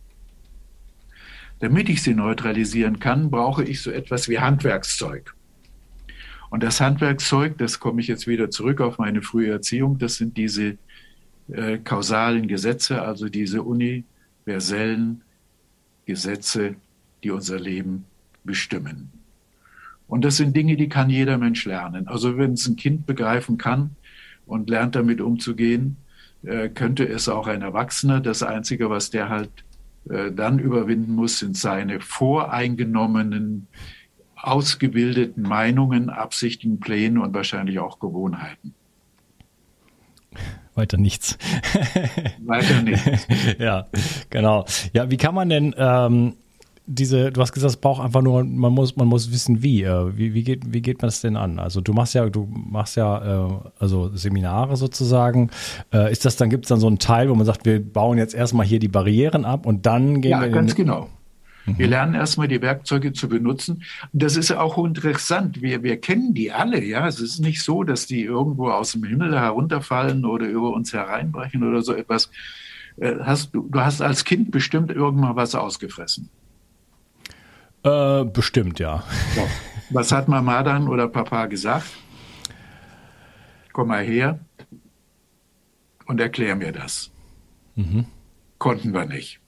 Damit 1.63 1.87
ich 1.87 2.03
sie 2.03 2.13
neutralisieren 2.13 2.99
kann, 2.99 3.31
brauche 3.31 3.63
ich 3.63 3.81
so 3.81 3.89
etwas 3.89 4.27
wie 4.27 4.39
Handwerkszeug. 4.39 5.33
Und 6.49 6.61
das 6.61 6.81
Handwerkszeug, 6.81 7.57
das 7.57 7.79
komme 7.79 8.01
ich 8.01 8.07
jetzt 8.07 8.27
wieder 8.27 8.49
zurück 8.49 8.81
auf 8.81 8.97
meine 8.97 9.21
frühe 9.21 9.49
Erziehung, 9.49 9.97
das 9.97 10.15
sind 10.15 10.35
diese 10.35 10.77
äh, 11.47 11.77
kausalen 11.77 12.49
Gesetze, 12.49 13.01
also 13.01 13.29
diese 13.29 13.63
universellen 13.63 15.21
Gesetze, 16.05 16.75
die 17.23 17.31
unser 17.31 17.61
Leben 17.61 18.03
bestimmen. 18.43 19.09
Und 20.09 20.25
das 20.25 20.35
sind 20.35 20.57
Dinge, 20.57 20.75
die 20.75 20.89
kann 20.89 21.09
jeder 21.09 21.37
Mensch 21.37 21.63
lernen. 21.63 22.09
Also 22.09 22.37
wenn 22.37 22.55
es 22.55 22.67
ein 22.67 22.75
Kind 22.75 23.05
begreifen 23.05 23.57
kann 23.57 23.91
und 24.45 24.69
lernt 24.69 24.95
damit 24.95 25.21
umzugehen, 25.21 25.95
äh, 26.43 26.67
könnte 26.67 27.07
es 27.07 27.29
auch 27.29 27.47
ein 27.47 27.61
Erwachsener. 27.61 28.19
Das 28.19 28.43
Einzige, 28.43 28.89
was 28.89 29.11
der 29.11 29.29
halt 29.29 29.63
dann 30.05 30.59
überwinden 30.59 31.13
muss, 31.13 31.39
sind 31.39 31.57
seine 31.57 31.99
voreingenommenen, 31.99 33.67
ausgebildeten 34.35 35.43
Meinungen, 35.43 36.09
Absichten, 36.09 36.79
Pläne 36.79 37.21
und 37.21 37.33
wahrscheinlich 37.33 37.79
auch 37.79 37.99
Gewohnheiten. 37.99 38.73
Weiter 40.75 40.97
nichts. 40.97 41.37
Weiter 42.39 42.81
nichts. 42.81 43.27
ja, 43.59 43.85
genau. 44.29 44.65
Ja, 44.91 45.09
wie 45.09 45.17
kann 45.17 45.35
man 45.35 45.49
denn 45.49 45.75
ähm, 45.77 46.33
diese, 46.85 47.31
du 47.31 47.39
hast 47.41 47.53
gesagt, 47.53 47.71
es 47.71 47.77
braucht 47.77 48.03
einfach 48.03 48.21
nur, 48.21 48.43
man 48.43 48.73
muss, 48.73 48.95
man 48.95 49.07
muss 49.07 49.31
wissen, 49.31 49.63
wie. 49.63 49.83
Äh, 49.83 50.17
wie, 50.17 50.33
wie, 50.33 50.43
geht, 50.43 50.73
wie 50.73 50.81
geht 50.81 51.01
man 51.01 51.07
das 51.07 51.21
denn 51.21 51.37
an? 51.37 51.59
Also 51.59 51.79
du 51.81 51.93
machst 51.93 52.13
ja, 52.13 52.29
du 52.29 52.47
machst 52.51 52.97
ja 52.97 53.47
äh, 53.47 53.51
also 53.79 54.11
Seminare 54.15 54.75
sozusagen. 54.75 55.49
Äh, 55.93 56.11
ist 56.11 56.25
das 56.25 56.35
dann, 56.35 56.49
gibt 56.49 56.65
es 56.65 56.69
dann 56.69 56.79
so 56.79 56.87
einen 56.87 56.99
Teil, 56.99 57.29
wo 57.29 57.35
man 57.35 57.45
sagt, 57.45 57.65
wir 57.65 57.81
bauen 57.81 58.17
jetzt 58.17 58.33
erstmal 58.33 58.65
hier 58.65 58.79
die 58.79 58.89
Barrieren 58.89 59.45
ab 59.45 59.65
und 59.65 59.85
dann 59.85 60.21
gehen 60.21 60.31
ja, 60.31 60.41
wir. 60.41 60.47
Ja, 60.47 60.53
ganz 60.53 60.75
genau. 60.75 61.09
Mhm. 61.65 61.77
Wir 61.77 61.87
lernen 61.87 62.15
erstmal 62.15 62.49
die 62.49 62.61
Werkzeuge 62.61 63.13
zu 63.13 63.29
benutzen. 63.29 63.83
Das 64.11 64.35
ist 64.35 64.51
auch 64.51 64.77
interessant. 64.83 65.61
Wir, 65.61 65.83
wir 65.83 66.01
kennen 66.01 66.33
die 66.33 66.51
alle, 66.51 66.83
ja. 66.83 67.07
Es 67.07 67.21
ist 67.21 67.39
nicht 67.39 67.63
so, 67.63 67.83
dass 67.83 68.07
die 68.07 68.23
irgendwo 68.23 68.69
aus 68.69 68.91
dem 68.91 69.05
Himmel 69.05 69.39
herunterfallen 69.39 70.25
oder 70.25 70.47
über 70.47 70.73
uns 70.73 70.91
hereinbrechen 70.91 71.63
oder 71.63 71.81
so 71.81 71.93
etwas. 71.93 72.29
Hast, 73.01 73.55
du, 73.55 73.67
du 73.71 73.79
hast 73.79 74.01
als 74.01 74.23
Kind 74.23 74.51
bestimmt 74.51 74.91
irgendwann 74.91 75.35
was 75.35 75.55
ausgefressen. 75.55 76.29
Äh, 77.83 78.23
bestimmt, 78.25 78.79
ja. 78.79 79.03
ja. 79.35 79.47
Was 79.89 80.11
hat 80.11 80.27
Mama 80.27 80.63
dann 80.63 80.87
oder 80.87 81.07
Papa 81.07 81.45
gesagt? 81.47 81.87
Komm 83.73 83.89
mal 83.89 84.03
her 84.03 84.39
und 86.05 86.19
erklär 86.19 86.55
mir 86.55 86.71
das. 86.71 87.11
Mhm. 87.75 88.05
Konnten 88.57 88.93
wir 88.93 89.05
nicht. 89.05 89.39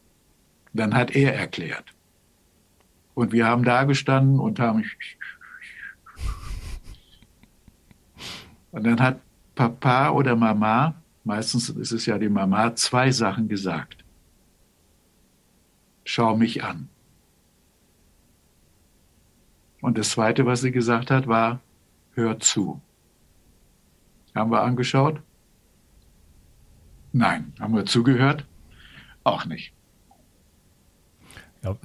Dann 0.73 0.93
hat 0.93 1.15
er 1.15 1.33
erklärt. 1.35 1.93
Und 3.13 3.31
wir 3.31 3.45
haben 3.45 3.63
da 3.63 3.85
gestanden 3.85 4.39
und 4.39 4.59
haben. 4.59 4.83
Und 8.71 8.83
dann 8.85 8.99
hat 8.99 9.21
Papa 9.55 10.09
oder 10.09 10.35
Mama, 10.35 10.95
meistens 11.23 11.69
ist 11.69 11.93
es 11.93 12.05
ja 12.05 12.17
die 12.17 12.29
Mama, 12.29 12.75
zwei 12.75 13.09
Sachen 13.11 13.47
gesagt. 13.47 14.03
Schau 16.03 16.35
mich 16.35 16.61
an. 16.63 16.89
Und 19.85 19.99
das 19.99 20.09
Zweite, 20.09 20.47
was 20.47 20.61
sie 20.61 20.71
gesagt 20.71 21.11
hat, 21.11 21.27
war, 21.27 21.59
hör 22.15 22.39
zu. 22.39 22.81
Haben 24.33 24.49
wir 24.49 24.63
angeschaut? 24.63 25.21
Nein. 27.13 27.53
Haben 27.59 27.75
wir 27.75 27.85
zugehört? 27.85 28.45
Auch 29.23 29.45
nicht. 29.45 29.73
Ja, 31.61 31.75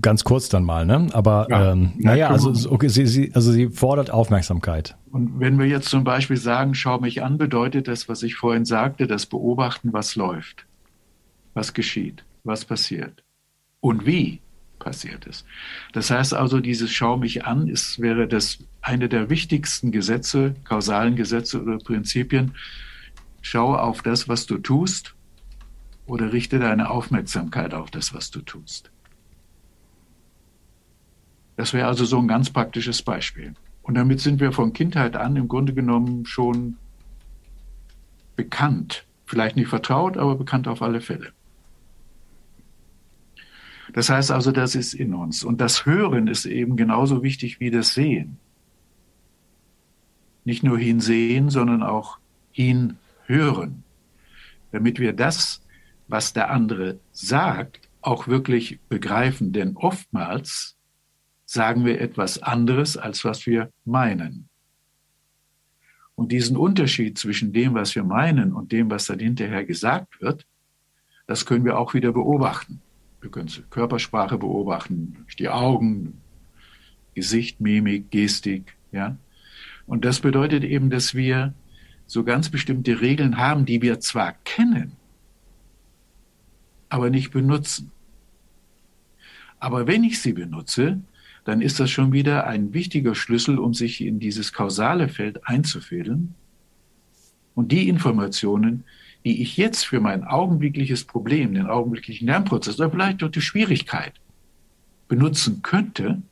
ganz 0.00 0.22
kurz 0.22 0.48
dann 0.48 0.62
mal, 0.62 0.86
ne? 0.86 1.08
Aber 1.12 1.48
ja, 1.50 1.72
ähm, 1.72 1.94
naja, 1.96 2.28
also 2.28 2.70
okay, 2.70 2.86
sie, 2.86 3.06
sie, 3.06 3.32
also 3.34 3.50
sie 3.50 3.70
fordert 3.70 4.12
Aufmerksamkeit. 4.12 4.96
Und 5.10 5.40
wenn 5.40 5.58
wir 5.58 5.66
jetzt 5.66 5.88
zum 5.88 6.04
Beispiel 6.04 6.36
sagen, 6.36 6.76
schau 6.76 7.00
mich 7.00 7.24
an, 7.24 7.38
bedeutet 7.38 7.88
das, 7.88 8.08
was 8.08 8.22
ich 8.22 8.36
vorhin 8.36 8.66
sagte, 8.66 9.08
das 9.08 9.26
Beobachten, 9.26 9.92
was 9.92 10.14
läuft, 10.14 10.64
was 11.54 11.74
geschieht, 11.74 12.24
was 12.44 12.64
passiert 12.64 13.24
und 13.80 14.06
wie 14.06 14.42
passiert 14.78 15.26
es. 15.26 15.44
Das 15.92 16.10
heißt 16.10 16.34
also, 16.34 16.60
dieses 16.60 16.90
Schau 16.90 17.16
mich 17.16 17.44
an 17.44 17.68
ist, 17.68 18.00
wäre 18.00 18.28
das 18.28 18.58
eine 18.80 19.08
der 19.08 19.30
wichtigsten 19.30 19.92
Gesetze, 19.92 20.54
kausalen 20.64 21.16
Gesetze 21.16 21.62
oder 21.62 21.78
Prinzipien. 21.78 22.54
Schau 23.40 23.74
auf 23.74 24.02
das, 24.02 24.28
was 24.28 24.46
du 24.46 24.58
tust 24.58 25.14
oder 26.06 26.32
richte 26.32 26.58
deine 26.58 26.90
Aufmerksamkeit 26.90 27.74
auf 27.74 27.90
das, 27.90 28.14
was 28.14 28.30
du 28.30 28.40
tust. 28.40 28.90
Das 31.56 31.72
wäre 31.72 31.88
also 31.88 32.04
so 32.04 32.18
ein 32.18 32.28
ganz 32.28 32.50
praktisches 32.50 33.02
Beispiel. 33.02 33.54
Und 33.82 33.94
damit 33.94 34.20
sind 34.20 34.40
wir 34.40 34.52
von 34.52 34.72
Kindheit 34.72 35.16
an 35.16 35.36
im 35.36 35.48
Grunde 35.48 35.74
genommen 35.74 36.24
schon 36.24 36.76
bekannt. 38.36 39.04
Vielleicht 39.26 39.56
nicht 39.56 39.68
vertraut, 39.68 40.16
aber 40.16 40.36
bekannt 40.36 40.68
auf 40.68 40.82
alle 40.82 41.00
Fälle. 41.00 41.32
Das 43.92 44.10
heißt 44.10 44.30
also, 44.30 44.52
das 44.52 44.74
ist 44.74 44.94
in 44.94 45.14
uns. 45.14 45.44
Und 45.44 45.60
das 45.60 45.86
Hören 45.86 46.28
ist 46.28 46.44
eben 46.46 46.76
genauso 46.76 47.22
wichtig 47.22 47.60
wie 47.60 47.70
das 47.70 47.94
Sehen. 47.94 48.38
Nicht 50.44 50.62
nur 50.62 50.78
hinsehen, 50.78 51.50
sondern 51.50 51.82
auch 51.82 52.18
hinhören. 52.50 53.84
Damit 54.72 54.98
wir 54.98 55.12
das, 55.12 55.62
was 56.06 56.32
der 56.32 56.50
andere 56.50 56.98
sagt, 57.12 57.88
auch 58.00 58.28
wirklich 58.28 58.78
begreifen. 58.88 59.52
Denn 59.52 59.76
oftmals 59.76 60.76
sagen 61.44 61.84
wir 61.84 62.00
etwas 62.00 62.42
anderes, 62.42 62.96
als 62.96 63.24
was 63.24 63.46
wir 63.46 63.70
meinen. 63.84 64.48
Und 66.14 66.32
diesen 66.32 66.56
Unterschied 66.56 67.16
zwischen 67.16 67.52
dem, 67.52 67.74
was 67.74 67.94
wir 67.94 68.02
meinen 68.02 68.52
und 68.52 68.72
dem, 68.72 68.90
was 68.90 69.06
dann 69.06 69.20
hinterher 69.20 69.64
gesagt 69.64 70.20
wird, 70.20 70.46
das 71.26 71.46
können 71.46 71.64
wir 71.64 71.78
auch 71.78 71.94
wieder 71.94 72.12
beobachten. 72.12 72.82
Wir 73.28 73.32
können 73.32 73.50
Körpersprache 73.68 74.38
beobachten, 74.38 75.26
die 75.38 75.50
Augen, 75.50 76.22
Gesicht, 77.14 77.60
Mimik, 77.60 78.10
Gestik, 78.10 78.74
ja. 78.90 79.18
Und 79.86 80.06
das 80.06 80.20
bedeutet 80.20 80.64
eben, 80.64 80.88
dass 80.88 81.14
wir 81.14 81.52
so 82.06 82.24
ganz 82.24 82.48
bestimmte 82.48 83.02
Regeln 83.02 83.36
haben, 83.36 83.66
die 83.66 83.82
wir 83.82 84.00
zwar 84.00 84.32
kennen, 84.44 84.92
aber 86.88 87.10
nicht 87.10 87.30
benutzen. 87.30 87.92
Aber 89.60 89.86
wenn 89.86 90.04
ich 90.04 90.22
sie 90.22 90.32
benutze, 90.32 91.02
dann 91.44 91.60
ist 91.60 91.78
das 91.80 91.90
schon 91.90 92.12
wieder 92.12 92.46
ein 92.46 92.72
wichtiger 92.72 93.14
Schlüssel, 93.14 93.58
um 93.58 93.74
sich 93.74 94.00
in 94.00 94.20
dieses 94.20 94.54
kausale 94.54 95.10
Feld 95.10 95.46
einzufädeln. 95.46 96.34
Und 97.54 97.72
die 97.72 97.90
Informationen, 97.90 98.84
die 99.24 99.42
ich 99.42 99.56
jetzt 99.56 99.84
für 99.84 100.00
mein 100.00 100.24
augenblickliches 100.24 101.04
Problem, 101.04 101.54
den 101.54 101.66
augenblicklichen 101.66 102.26
Lernprozess 102.26 102.78
oder 102.78 102.90
vielleicht 102.90 103.22
auch 103.22 103.30
die 103.30 103.40
Schwierigkeit 103.40 104.12
benutzen 105.08 105.62
könnte, 105.62 106.22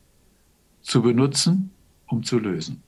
zu 0.82 1.02
benutzen, 1.02 1.70
um 2.06 2.22
zu 2.22 2.38
lösen. 2.38 2.82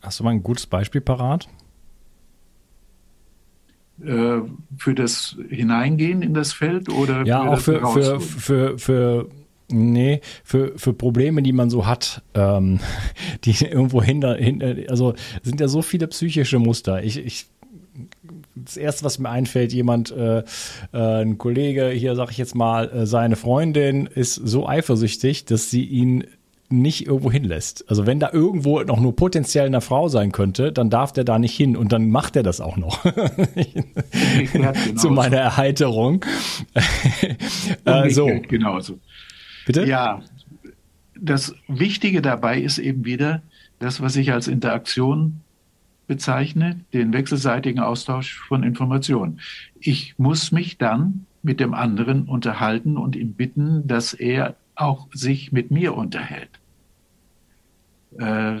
Hast 0.00 0.18
du 0.18 0.24
mal 0.24 0.30
ein 0.30 0.42
gutes 0.42 0.66
Beispiel 0.66 1.00
parat? 1.00 1.48
Äh, 4.02 4.40
für 4.78 4.94
das 4.94 5.36
Hineingehen 5.48 6.22
in 6.22 6.34
das 6.34 6.52
Feld 6.52 6.88
oder 6.88 7.24
ja, 7.24 7.56
für 7.56 7.84
auch 7.84 7.92
für, 7.94 8.20
für, 8.20 8.20
für, 8.20 8.78
für 8.78 9.28
Nee, 9.72 10.20
für, 10.44 10.78
für 10.78 10.92
Probleme, 10.92 11.42
die 11.42 11.52
man 11.52 11.70
so 11.70 11.86
hat, 11.86 12.22
ähm, 12.34 12.78
die 13.44 13.52
irgendwo 13.64 14.02
hinter, 14.02 14.36
hinter, 14.36 14.74
also 14.88 15.14
sind 15.42 15.60
ja 15.60 15.68
so 15.68 15.82
viele 15.82 16.06
psychische 16.08 16.58
Muster. 16.58 17.02
Ich, 17.02 17.18
ich 17.18 17.46
das 18.64 18.76
erste, 18.76 19.04
was 19.04 19.18
mir 19.18 19.30
einfällt, 19.30 19.72
jemand, 19.72 20.10
äh, 20.10 20.38
äh, 20.38 20.42
ein 20.92 21.38
Kollege, 21.38 21.88
hier 21.88 22.14
sage 22.14 22.30
ich 22.32 22.38
jetzt 22.38 22.54
mal, 22.54 22.88
äh, 22.90 23.06
seine 23.06 23.36
Freundin 23.36 24.06
ist 24.06 24.34
so 24.34 24.68
eifersüchtig, 24.68 25.44
dass 25.44 25.70
sie 25.70 25.84
ihn 25.84 26.24
nicht 26.72 27.06
irgendwo 27.06 27.30
hinlässt. 27.30 27.84
Also 27.88 28.06
wenn 28.06 28.18
da 28.18 28.30
irgendwo 28.32 28.82
noch 28.82 28.98
nur 28.98 29.14
potenziell 29.14 29.66
eine 29.66 29.80
Frau 29.80 30.08
sein 30.08 30.32
könnte, 30.32 30.72
dann 30.72 30.90
darf 30.90 31.12
der 31.12 31.24
da 31.24 31.38
nicht 31.38 31.54
hin 31.54 31.76
und 31.76 31.92
dann 31.92 32.10
macht 32.10 32.34
er 32.34 32.42
das 32.42 32.60
auch 32.60 32.76
noch. 32.76 33.02
Zu 34.96 35.10
meiner 35.10 35.36
Erheiterung. 35.36 36.24
äh, 37.84 38.10
so. 38.10 38.28
Genauso. 38.48 38.98
Bitte? 39.66 39.84
Ja, 39.84 40.22
das 41.20 41.54
Wichtige 41.68 42.22
dabei 42.22 42.58
ist 42.58 42.78
eben 42.78 43.04
wieder 43.04 43.42
das, 43.78 44.00
was 44.00 44.16
ich 44.16 44.32
als 44.32 44.48
Interaktion 44.48 45.40
bezeichne, 46.12 46.80
den 46.92 47.14
wechselseitigen 47.14 47.80
Austausch 47.80 48.38
von 48.38 48.62
Informationen. 48.62 49.40
Ich 49.80 50.14
muss 50.18 50.52
mich 50.52 50.76
dann 50.76 51.24
mit 51.42 51.58
dem 51.58 51.72
anderen 51.72 52.28
unterhalten 52.28 52.98
und 52.98 53.16
ihm 53.16 53.32
bitten, 53.32 53.86
dass 53.86 54.12
er 54.12 54.56
auch 54.74 55.08
sich 55.14 55.52
mit 55.52 55.70
mir 55.70 55.96
unterhält. 55.96 56.50
Äh, 58.18 58.58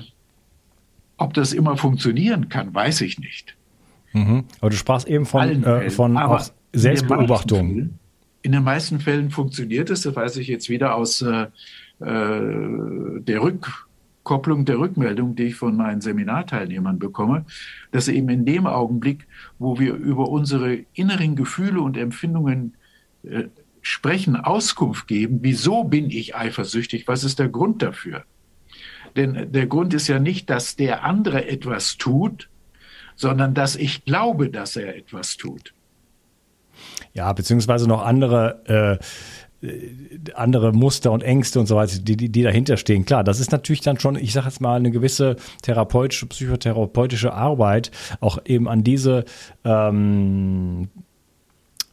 ob 1.18 1.34
das 1.34 1.52
immer 1.52 1.76
funktionieren 1.76 2.48
kann, 2.48 2.74
weiß 2.74 3.02
ich 3.02 3.18
nicht. 3.18 3.54
Mhm. 4.14 4.44
Aber 4.60 4.70
du 4.70 4.76
sprachst 4.76 5.06
eben 5.06 5.26
von, 5.26 5.62
äh, 5.62 5.90
von 5.90 6.18
Selbstbeobachtung 6.72 7.98
in 8.42 8.52
den 8.52 8.64
meisten 8.64 8.98
Fällen 8.98 9.30
funktioniert 9.30 9.88
es, 9.90 10.02
das 10.02 10.16
weiß 10.16 10.36
ich 10.36 10.48
jetzt 10.48 10.68
wieder 10.68 10.96
aus 10.96 11.22
äh, 11.22 11.46
äh, 12.00 13.20
der 13.20 13.42
Rückkopplung 14.22 14.64
der 14.64 14.78
Rückmeldung, 14.78 15.34
die 15.34 15.44
ich 15.44 15.56
von 15.56 15.76
meinen 15.76 16.00
Seminarteilnehmern 16.00 16.98
bekomme, 16.98 17.44
dass 17.90 18.06
eben 18.08 18.28
in 18.28 18.44
dem 18.44 18.66
Augenblick, 18.66 19.26
wo 19.58 19.78
wir 19.78 19.94
über 19.94 20.28
unsere 20.28 20.84
inneren 20.94 21.34
Gefühle 21.34 21.80
und 21.80 21.96
Empfindungen 21.96 22.74
äh, 23.24 23.44
sprechen, 23.80 24.36
Auskunft 24.36 25.08
geben, 25.08 25.40
wieso 25.42 25.84
bin 25.84 26.08
ich 26.08 26.36
eifersüchtig, 26.36 27.08
was 27.08 27.24
ist 27.24 27.40
der 27.40 27.48
Grund 27.48 27.82
dafür? 27.82 28.24
Denn 29.16 29.50
der 29.52 29.66
Grund 29.66 29.92
ist 29.92 30.06
ja 30.06 30.20
nicht, 30.20 30.48
dass 30.48 30.76
der 30.76 31.04
andere 31.04 31.48
etwas 31.48 31.96
tut, 31.96 32.48
sondern 33.16 33.54
dass 33.54 33.74
ich 33.74 34.04
glaube, 34.04 34.50
dass 34.50 34.76
er 34.76 34.96
etwas 34.96 35.36
tut. 35.36 35.74
Ja, 37.12 37.32
beziehungsweise 37.32 37.88
noch 37.88 38.02
andere 38.02 38.98
äh, 39.00 39.04
andere 40.34 40.72
Muster 40.72 41.12
und 41.12 41.22
Ängste 41.22 41.60
und 41.60 41.66
so 41.66 41.76
weiter, 41.76 41.98
die, 41.98 42.16
die, 42.16 42.28
die 42.30 42.42
dahinter 42.42 42.76
stehen. 42.76 43.04
Klar, 43.04 43.22
das 43.22 43.38
ist 43.38 43.52
natürlich 43.52 43.80
dann 43.80 43.98
schon, 43.98 44.16
ich 44.16 44.32
sage 44.32 44.46
jetzt 44.46 44.60
mal, 44.60 44.76
eine 44.76 44.90
gewisse 44.90 45.36
therapeutische, 45.62 46.26
psychotherapeutische 46.26 47.32
Arbeit, 47.32 47.90
auch 48.20 48.38
eben 48.44 48.68
an 48.68 48.82
diese 48.82 49.24
ähm, 49.64 50.88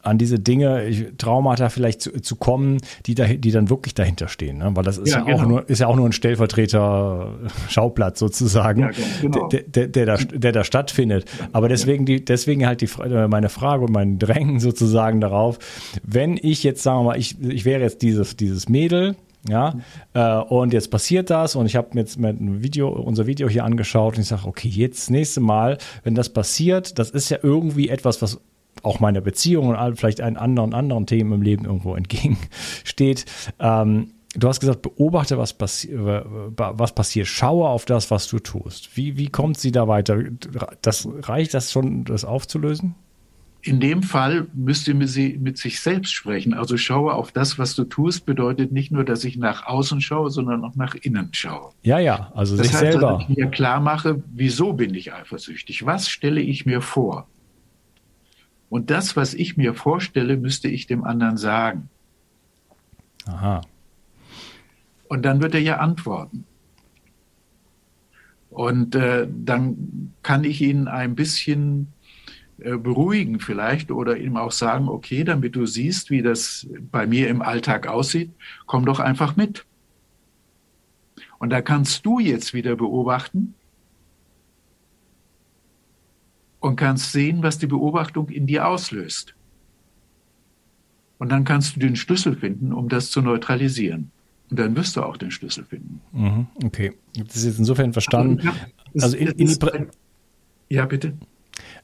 an 0.02 0.18
diese 0.18 0.38
Dinge, 0.38 1.12
Traumata 1.18 1.68
vielleicht 1.68 2.02
zu, 2.02 2.20
zu 2.20 2.36
kommen, 2.36 2.78
die, 3.06 3.14
da, 3.14 3.26
die 3.26 3.50
dann 3.50 3.70
wirklich 3.70 3.94
dahinter 3.94 4.28
stehen. 4.28 4.58
Ne? 4.58 4.70
Weil 4.74 4.84
das 4.84 4.98
ist 4.98 5.12
ja, 5.12 5.18
ja 5.18 5.24
genau. 5.24 5.38
auch 5.38 5.46
nur, 5.46 5.68
ist 5.68 5.80
ja 5.80 5.86
auch 5.86 5.96
nur 5.96 6.06
ein 6.06 6.12
Stellvertreter-Schauplatz 6.12 8.18
sozusagen, 8.18 8.82
ja, 8.82 8.90
genau. 9.20 9.48
der, 9.48 9.62
der, 9.62 9.88
der, 9.88 10.06
da, 10.06 10.16
der 10.16 10.52
da 10.52 10.64
stattfindet. 10.64 11.24
Aber 11.52 11.68
deswegen, 11.68 12.06
die, 12.06 12.24
deswegen 12.24 12.66
halt 12.66 12.80
die, 12.80 12.88
meine 13.28 13.48
Frage 13.48 13.84
und 13.84 13.92
mein 13.92 14.18
Drängen 14.18 14.60
sozusagen 14.60 15.20
darauf, 15.20 15.58
wenn 16.02 16.38
ich 16.40 16.62
jetzt, 16.62 16.82
sagen 16.82 17.00
wir 17.00 17.04
mal, 17.04 17.18
ich, 17.18 17.40
ich 17.40 17.64
wäre 17.64 17.82
jetzt 17.82 18.02
dieses, 18.02 18.36
dieses 18.36 18.68
Mädel, 18.68 19.16
ja, 19.48 19.74
äh, 20.12 20.34
und 20.34 20.74
jetzt 20.74 20.90
passiert 20.90 21.30
das 21.30 21.56
und 21.56 21.64
ich 21.64 21.74
habe 21.74 21.88
mir 21.94 22.00
jetzt 22.00 22.18
ein 22.18 22.62
Video, 22.62 22.90
unser 22.90 23.26
Video 23.26 23.48
hier 23.48 23.64
angeschaut 23.64 24.16
und 24.16 24.20
ich 24.20 24.28
sage, 24.28 24.46
okay, 24.46 24.68
jetzt 24.68 25.10
nächste 25.10 25.40
Mal, 25.40 25.78
wenn 26.04 26.14
das 26.14 26.28
passiert, 26.28 26.98
das 26.98 27.10
ist 27.10 27.30
ja 27.30 27.38
irgendwie 27.42 27.88
etwas, 27.88 28.20
was 28.20 28.38
auch 28.82 29.00
meiner 29.00 29.20
Beziehung 29.20 29.68
und 29.68 29.96
vielleicht 29.96 30.20
einen 30.20 30.36
anderen 30.36 30.74
anderen 30.74 31.06
Themen 31.06 31.32
im 31.32 31.42
Leben 31.42 31.64
irgendwo 31.64 31.94
entgegensteht. 31.94 33.26
Ähm, 33.58 34.12
du 34.34 34.48
hast 34.48 34.60
gesagt, 34.60 34.82
beobachte, 34.82 35.38
was, 35.38 35.54
passi 35.54 35.90
was 35.92 36.94
passiert. 36.94 37.26
Schaue 37.26 37.68
auf 37.68 37.84
das, 37.84 38.10
was 38.10 38.28
du 38.28 38.38
tust. 38.38 38.96
Wie, 38.96 39.16
wie 39.16 39.28
kommt 39.28 39.58
sie 39.58 39.72
da 39.72 39.88
weiter? 39.88 40.18
Das, 40.82 41.08
reicht 41.22 41.54
das 41.54 41.72
schon, 41.72 42.04
das 42.04 42.24
aufzulösen? 42.24 42.94
In 43.62 43.78
dem 43.78 44.02
Fall 44.02 44.46
müsste 44.54 45.06
sie 45.06 45.36
mit 45.38 45.58
sich 45.58 45.80
selbst 45.80 46.14
sprechen. 46.14 46.54
Also 46.54 46.78
schaue 46.78 47.12
auf 47.12 47.30
das, 47.30 47.58
was 47.58 47.74
du 47.74 47.84
tust, 47.84 48.24
bedeutet 48.24 48.72
nicht 48.72 48.90
nur, 48.90 49.04
dass 49.04 49.22
ich 49.24 49.36
nach 49.36 49.66
außen 49.66 50.00
schaue, 50.00 50.30
sondern 50.30 50.64
auch 50.64 50.76
nach 50.76 50.94
innen 50.94 51.28
schaue. 51.32 51.72
Ja, 51.82 51.98
ja, 51.98 52.32
also 52.34 52.56
das 52.56 52.68
sich 52.68 52.76
heißt, 52.76 52.92
selber. 52.92 53.18
Dass 53.18 53.28
ich 53.28 53.36
mir 53.36 53.48
klar 53.48 53.80
mache, 53.80 54.22
wieso 54.32 54.72
bin 54.72 54.94
ich 54.94 55.12
eifersüchtig? 55.12 55.84
Was 55.84 56.08
stelle 56.08 56.40
ich 56.40 56.64
mir 56.64 56.80
vor? 56.80 57.26
Und 58.70 58.90
das, 58.90 59.16
was 59.16 59.34
ich 59.34 59.56
mir 59.56 59.74
vorstelle, 59.74 60.36
müsste 60.36 60.68
ich 60.68 60.86
dem 60.86 61.04
anderen 61.04 61.36
sagen. 61.36 61.90
Aha. 63.26 63.60
Und 65.08 65.22
dann 65.24 65.42
wird 65.42 65.54
er 65.54 65.60
ja 65.60 65.78
antworten. 65.78 66.44
Und 68.48 68.94
äh, 68.94 69.28
dann 69.28 70.14
kann 70.22 70.44
ich 70.44 70.60
ihn 70.60 70.86
ein 70.86 71.16
bisschen 71.16 71.92
äh, 72.58 72.76
beruhigen 72.76 73.40
vielleicht 73.40 73.90
oder 73.90 74.16
ihm 74.16 74.36
auch 74.36 74.52
sagen, 74.52 74.88
okay, 74.88 75.24
damit 75.24 75.56
du 75.56 75.66
siehst, 75.66 76.10
wie 76.10 76.22
das 76.22 76.66
bei 76.92 77.06
mir 77.06 77.28
im 77.28 77.42
Alltag 77.42 77.88
aussieht, 77.88 78.30
komm 78.66 78.86
doch 78.86 79.00
einfach 79.00 79.36
mit. 79.36 79.66
Und 81.38 81.50
da 81.50 81.60
kannst 81.60 82.06
du 82.06 82.20
jetzt 82.20 82.54
wieder 82.54 82.76
beobachten 82.76 83.54
und 86.60 86.76
kannst 86.76 87.12
sehen, 87.12 87.42
was 87.42 87.58
die 87.58 87.66
Beobachtung 87.66 88.28
in 88.28 88.46
dir 88.46 88.68
auslöst. 88.68 89.34
Und 91.18 91.30
dann 91.30 91.44
kannst 91.44 91.76
du 91.76 91.80
den 91.80 91.96
Schlüssel 91.96 92.36
finden, 92.36 92.72
um 92.72 92.88
das 92.88 93.10
zu 93.10 93.20
neutralisieren. 93.20 94.10
Und 94.50 94.58
dann 94.58 94.74
wirst 94.76 94.96
du 94.96 95.02
auch 95.02 95.16
den 95.16 95.30
Schlüssel 95.30 95.64
finden. 95.64 96.00
Mhm, 96.12 96.46
okay, 96.64 96.92
das 97.16 97.36
ist 97.36 97.44
jetzt 97.44 97.58
insofern 97.58 97.92
verstanden. 97.92 98.48
Also, 98.94 99.16
also 99.16 99.16
in, 99.16 99.28
in 99.28 99.46
die 99.46 99.56
ja, 100.70 100.86
bitte. 100.86 101.14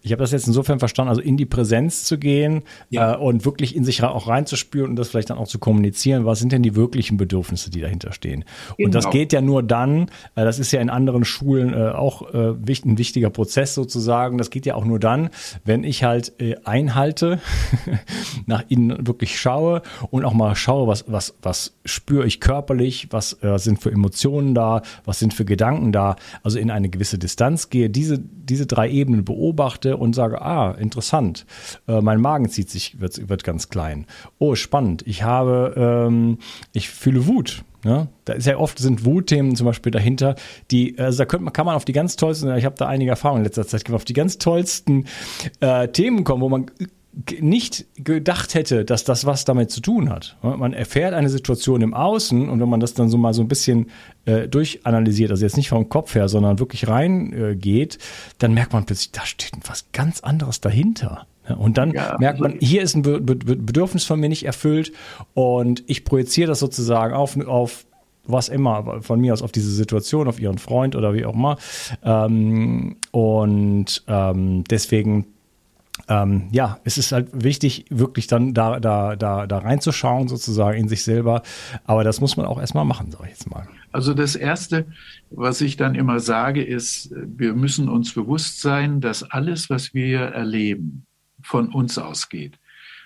Ich 0.06 0.12
habe 0.12 0.22
das 0.22 0.30
jetzt 0.30 0.46
insofern 0.46 0.78
verstanden, 0.78 1.08
also 1.08 1.20
in 1.20 1.36
die 1.36 1.46
Präsenz 1.46 2.04
zu 2.04 2.16
gehen 2.16 2.62
ja. 2.90 3.14
äh, 3.14 3.16
und 3.16 3.44
wirklich 3.44 3.74
in 3.74 3.84
sich 3.84 4.04
auch 4.04 4.28
reinzuspüren 4.28 4.90
und 4.90 4.96
das 4.96 5.08
vielleicht 5.08 5.30
dann 5.30 5.38
auch 5.38 5.48
zu 5.48 5.58
kommunizieren. 5.58 6.24
Was 6.24 6.38
sind 6.38 6.52
denn 6.52 6.62
die 6.62 6.76
wirklichen 6.76 7.16
Bedürfnisse, 7.16 7.70
die 7.70 7.80
dahinter 7.80 8.12
stehen? 8.12 8.44
Genau. 8.76 8.86
Und 8.86 8.94
das 8.94 9.06
genau. 9.06 9.12
geht 9.12 9.32
ja 9.32 9.40
nur 9.40 9.64
dann, 9.64 10.02
äh, 10.36 10.44
das 10.44 10.60
ist 10.60 10.70
ja 10.70 10.80
in 10.80 10.90
anderen 10.90 11.24
Schulen 11.24 11.74
äh, 11.74 11.88
auch 11.88 12.32
äh, 12.32 12.50
ein 12.50 12.98
wichtiger 12.98 13.30
Prozess 13.30 13.74
sozusagen. 13.74 14.38
Das 14.38 14.50
geht 14.50 14.64
ja 14.64 14.76
auch 14.76 14.84
nur 14.84 15.00
dann, 15.00 15.30
wenn 15.64 15.82
ich 15.82 16.04
halt 16.04 16.40
äh, 16.40 16.54
einhalte, 16.64 17.40
nach 18.46 18.62
innen 18.68 19.08
wirklich 19.08 19.40
schaue 19.40 19.82
und 20.10 20.24
auch 20.24 20.34
mal 20.34 20.54
schaue, 20.54 20.86
was, 20.86 21.04
was, 21.08 21.34
was 21.42 21.74
spüre 21.84 22.28
ich 22.28 22.40
körperlich, 22.40 23.08
was 23.10 23.42
äh, 23.42 23.58
sind 23.58 23.82
für 23.82 23.90
Emotionen 23.90 24.54
da, 24.54 24.82
was 25.04 25.18
sind 25.18 25.34
für 25.34 25.44
Gedanken 25.44 25.90
da. 25.90 26.14
Also 26.44 26.60
in 26.60 26.70
eine 26.70 26.90
gewisse 26.90 27.18
Distanz 27.18 27.70
gehe, 27.70 27.90
diese, 27.90 28.22
diese 28.48 28.66
drei 28.66 28.88
Ebenen 28.90 29.24
beobachte 29.24 29.96
und 29.96 30.14
sage, 30.14 30.40
ah, 30.42 30.72
interessant, 30.72 31.46
äh, 31.88 32.00
mein 32.00 32.20
Magen 32.20 32.48
zieht 32.48 32.70
sich, 32.70 33.00
wird, 33.00 33.28
wird 33.28 33.44
ganz 33.44 33.68
klein. 33.68 34.06
Oh, 34.38 34.54
spannend, 34.54 35.02
ich 35.06 35.22
habe, 35.22 35.74
ähm, 35.76 36.38
ich 36.72 36.88
fühle 36.88 37.26
Wut. 37.26 37.64
Ja, 37.84 38.08
da 38.24 38.32
ist 38.32 38.46
ja 38.46 38.56
oft 38.56 38.80
sind 38.80 39.04
Wutthemen 39.04 39.54
zum 39.54 39.66
Beispiel 39.66 39.92
dahinter, 39.92 40.34
die, 40.72 40.98
also 40.98 41.18
da 41.18 41.24
könnte 41.24 41.44
man, 41.44 41.52
kann 41.52 41.66
man 41.66 41.76
auf 41.76 41.84
die 41.84 41.92
ganz 41.92 42.16
tollsten, 42.16 42.52
ich 42.56 42.64
habe 42.64 42.74
da 42.76 42.88
einige 42.88 43.10
Erfahrungen 43.10 43.42
in 43.42 43.44
letzter 43.44 43.64
Zeit 43.64 43.84
gemacht, 43.84 44.00
auf 44.00 44.04
die 44.04 44.12
ganz 44.12 44.38
tollsten 44.38 45.06
äh, 45.60 45.86
Themen 45.86 46.24
kommen, 46.24 46.42
wo 46.42 46.48
man 46.48 46.66
nicht 47.40 47.86
gedacht 47.96 48.54
hätte, 48.54 48.84
dass 48.84 49.04
das 49.04 49.24
was 49.24 49.44
damit 49.44 49.70
zu 49.70 49.80
tun 49.80 50.10
hat. 50.10 50.36
Man 50.42 50.74
erfährt 50.74 51.14
eine 51.14 51.30
Situation 51.30 51.80
im 51.80 51.94
Außen 51.94 52.48
und 52.48 52.60
wenn 52.60 52.68
man 52.68 52.80
das 52.80 52.92
dann 52.92 53.08
so 53.08 53.16
mal 53.16 53.32
so 53.32 53.42
ein 53.42 53.48
bisschen 53.48 53.90
äh, 54.26 54.48
durchanalysiert, 54.48 55.30
also 55.30 55.44
jetzt 55.44 55.56
nicht 55.56 55.70
vom 55.70 55.88
Kopf 55.88 56.14
her, 56.14 56.28
sondern 56.28 56.58
wirklich 56.58 56.88
reingeht, 56.88 57.96
äh, 57.96 57.98
dann 58.38 58.52
merkt 58.52 58.74
man 58.74 58.84
plötzlich, 58.84 59.12
da 59.12 59.24
steht 59.24 59.52
was 59.66 59.86
ganz 59.92 60.20
anderes 60.20 60.60
dahinter. 60.60 61.26
Und 61.58 61.78
dann 61.78 61.92
ja, 61.92 62.16
merkt 62.18 62.40
man, 62.40 62.56
hier 62.60 62.82
ist 62.82 62.96
ein 62.96 63.02
Be 63.02 63.20
Be 63.20 63.36
Bedürfnis 63.36 64.04
von 64.04 64.20
mir 64.20 64.28
nicht 64.28 64.44
erfüllt 64.44 64.92
und 65.32 65.84
ich 65.86 66.04
projiziere 66.04 66.48
das 66.48 66.58
sozusagen 66.58 67.14
auf, 67.14 67.36
auf 67.46 67.86
was 68.24 68.48
immer, 68.48 69.00
von 69.02 69.20
mir 69.20 69.32
aus 69.32 69.42
auf 69.42 69.52
diese 69.52 69.70
Situation, 69.70 70.28
auf 70.28 70.40
ihren 70.40 70.58
Freund 70.58 70.96
oder 70.96 71.14
wie 71.14 71.24
auch 71.24 71.34
immer. 71.34 71.56
Ähm, 72.02 72.96
und 73.12 74.02
ähm, 74.08 74.64
deswegen 74.64 75.26
ähm, 76.08 76.48
ja, 76.52 76.78
es 76.84 76.98
ist 76.98 77.12
halt 77.12 77.28
wichtig, 77.32 77.86
wirklich 77.90 78.26
dann 78.26 78.54
da, 78.54 78.78
da, 78.80 79.16
da, 79.16 79.46
da 79.46 79.58
reinzuschauen, 79.58 80.28
sozusagen 80.28 80.78
in 80.78 80.88
sich 80.88 81.02
selber. 81.02 81.42
Aber 81.84 82.04
das 82.04 82.20
muss 82.20 82.36
man 82.36 82.46
auch 82.46 82.60
erstmal 82.60 82.84
machen, 82.84 83.10
sage 83.10 83.24
ich 83.24 83.30
jetzt 83.30 83.50
mal. 83.50 83.66
Also 83.92 84.14
das 84.14 84.36
Erste, 84.36 84.86
was 85.30 85.60
ich 85.60 85.76
dann 85.76 85.94
immer 85.94 86.20
sage, 86.20 86.62
ist, 86.62 87.14
wir 87.14 87.54
müssen 87.54 87.88
uns 87.88 88.12
bewusst 88.12 88.60
sein, 88.60 89.00
dass 89.00 89.22
alles, 89.22 89.70
was 89.70 89.94
wir 89.94 90.20
erleben, 90.20 91.06
von 91.42 91.72
uns 91.72 91.98
ausgeht. 91.98 92.58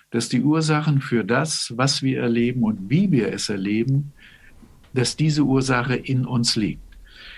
Dass 0.09 0.27
die 0.27 0.41
Ursachen 0.41 0.99
für 0.99 1.23
das, 1.23 1.73
was 1.77 2.01
wir 2.01 2.21
erleben 2.21 2.63
und 2.63 2.89
wie 2.89 3.11
wir 3.11 3.31
es 3.31 3.49
erleben, 3.49 4.11
dass 4.93 5.15
diese 5.15 5.43
Ursache 5.43 5.95
in 5.95 6.25
uns 6.25 6.57
liegt. 6.57 6.90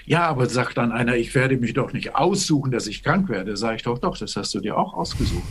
Ja, 0.05 0.27
aber 0.27 0.47
sagt 0.47 0.77
dann 0.77 0.91
einer, 0.91 1.15
ich 1.15 1.33
werde 1.33 1.57
mich 1.57 1.73
doch 1.73 1.93
nicht 1.93 2.15
aussuchen, 2.15 2.71
dass 2.71 2.87
ich 2.87 3.03
krank 3.03 3.29
werde. 3.29 3.55
Sage 3.55 3.77
ich 3.77 3.83
doch, 3.83 3.99
doch, 3.99 4.17
das 4.17 4.35
hast 4.35 4.53
du 4.53 4.59
dir 4.59 4.77
auch 4.77 4.93
ausgesucht. 4.93 5.43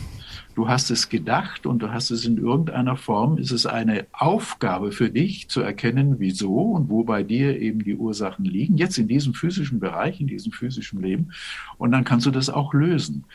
Du 0.55 0.67
hast 0.67 0.91
es 0.91 1.09
gedacht 1.09 1.65
und 1.65 1.79
du 1.79 1.91
hast 1.91 2.11
es 2.11 2.25
in 2.25 2.37
irgendeiner 2.37 2.95
Form, 2.95 3.39
ist 3.39 3.51
es 3.51 3.65
eine 3.65 4.05
Aufgabe 4.11 4.91
für 4.91 5.09
dich 5.09 5.49
zu 5.49 5.61
erkennen, 5.61 6.19
wieso 6.19 6.61
und 6.61 6.89
wo 6.89 7.03
bei 7.03 7.23
dir 7.23 7.59
eben 7.59 7.83
die 7.83 7.95
Ursachen 7.95 8.45
liegen, 8.45 8.77
jetzt 8.77 8.99
in 8.99 9.07
diesem 9.07 9.33
physischen 9.33 9.79
Bereich, 9.79 10.21
in 10.21 10.27
diesem 10.27 10.51
physischen 10.51 11.01
Leben. 11.01 11.31
Und 11.79 11.91
dann 11.91 12.03
kannst 12.03 12.27
du 12.27 12.31
das 12.31 12.51
auch 12.51 12.75
lösen. 12.75 13.25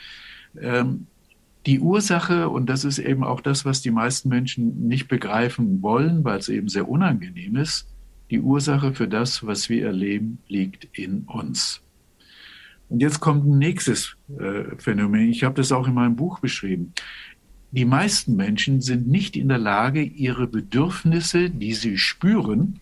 Ähm, 0.61 1.09
die 1.66 1.81
Ursache, 1.81 2.48
und 2.48 2.66
das 2.66 2.85
ist 2.85 3.00
eben 3.00 3.24
auch 3.24 3.40
das, 3.40 3.64
was 3.64 3.83
die 3.83 3.90
meisten 3.90 4.28
Menschen 4.28 4.87
nicht 4.87 5.09
begreifen 5.09 5.83
wollen, 5.83 6.22
weil 6.22 6.38
es 6.38 6.48
eben 6.48 6.68
sehr 6.68 6.88
unangenehm 6.88 7.57
ist, 7.57 7.88
die 8.31 8.41
Ursache 8.41 8.95
für 8.95 9.09
das, 9.09 9.47
was 9.47 9.69
wir 9.69 9.87
erleben, 9.87 10.38
liegt 10.49 10.88
in 10.93 11.23
uns. 11.23 11.81
Und 12.88 13.01
jetzt 13.01 13.21
kommt 13.21 13.47
ein 13.47 13.59
nächstes 13.59 14.17
äh, 14.38 14.77
Phänomen. 14.79 15.31
Ich 15.31 15.45
habe 15.45 15.55
das 15.55 15.73
auch 15.73 15.87
in 15.88 15.95
meinem 15.95 16.17
Buch 16.17 16.41
beschrieben. 16.41 16.93
Die 17.71 17.85
meisten 17.85 18.35
Menschen 18.35 18.81
sind 18.81 19.09
nicht 19.09 19.37
in 19.37 19.49
der 19.49 19.59
Lage, 19.59 20.03
ihre 20.03 20.47
Bedürfnisse, 20.47 21.51
die 21.51 21.75
sie 21.75 21.99
spüren, 21.99 22.81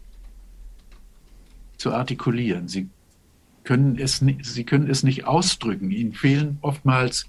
zu 1.77 1.93
artikulieren. 1.93 2.69
Sie 2.69 2.89
können 3.65 3.99
es 3.99 4.23
nicht, 4.23 4.45
sie 4.45 4.65
können 4.65 4.89
es 4.89 5.03
nicht 5.03 5.25
ausdrücken. 5.25 5.91
Ihnen 5.91 6.13
fehlen 6.13 6.59
oftmals 6.61 7.29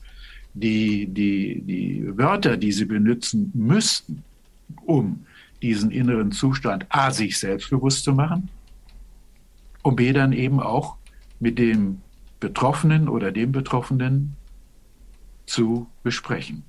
die, 0.53 1.07
die, 1.07 1.61
die 1.61 2.17
Wörter, 2.17 2.57
die 2.57 2.71
sie 2.71 2.85
benutzen 2.85 3.51
müssten, 3.53 4.23
um 4.85 5.25
diesen 5.61 5.91
inneren 5.91 6.31
Zustand 6.31 6.85
A, 6.89 7.11
sich 7.11 7.39
selbst 7.39 7.69
bewusst 7.69 8.03
zu 8.03 8.13
machen 8.13 8.49
und 9.81 9.95
B, 9.95 10.13
dann 10.13 10.33
eben 10.33 10.59
auch 10.59 10.97
mit 11.39 11.57
dem 11.57 12.01
Betroffenen 12.39 13.09
oder 13.09 13.31
dem 13.31 13.51
Betroffenen 13.51 14.35
zu 15.45 15.87
besprechen. 16.03 16.63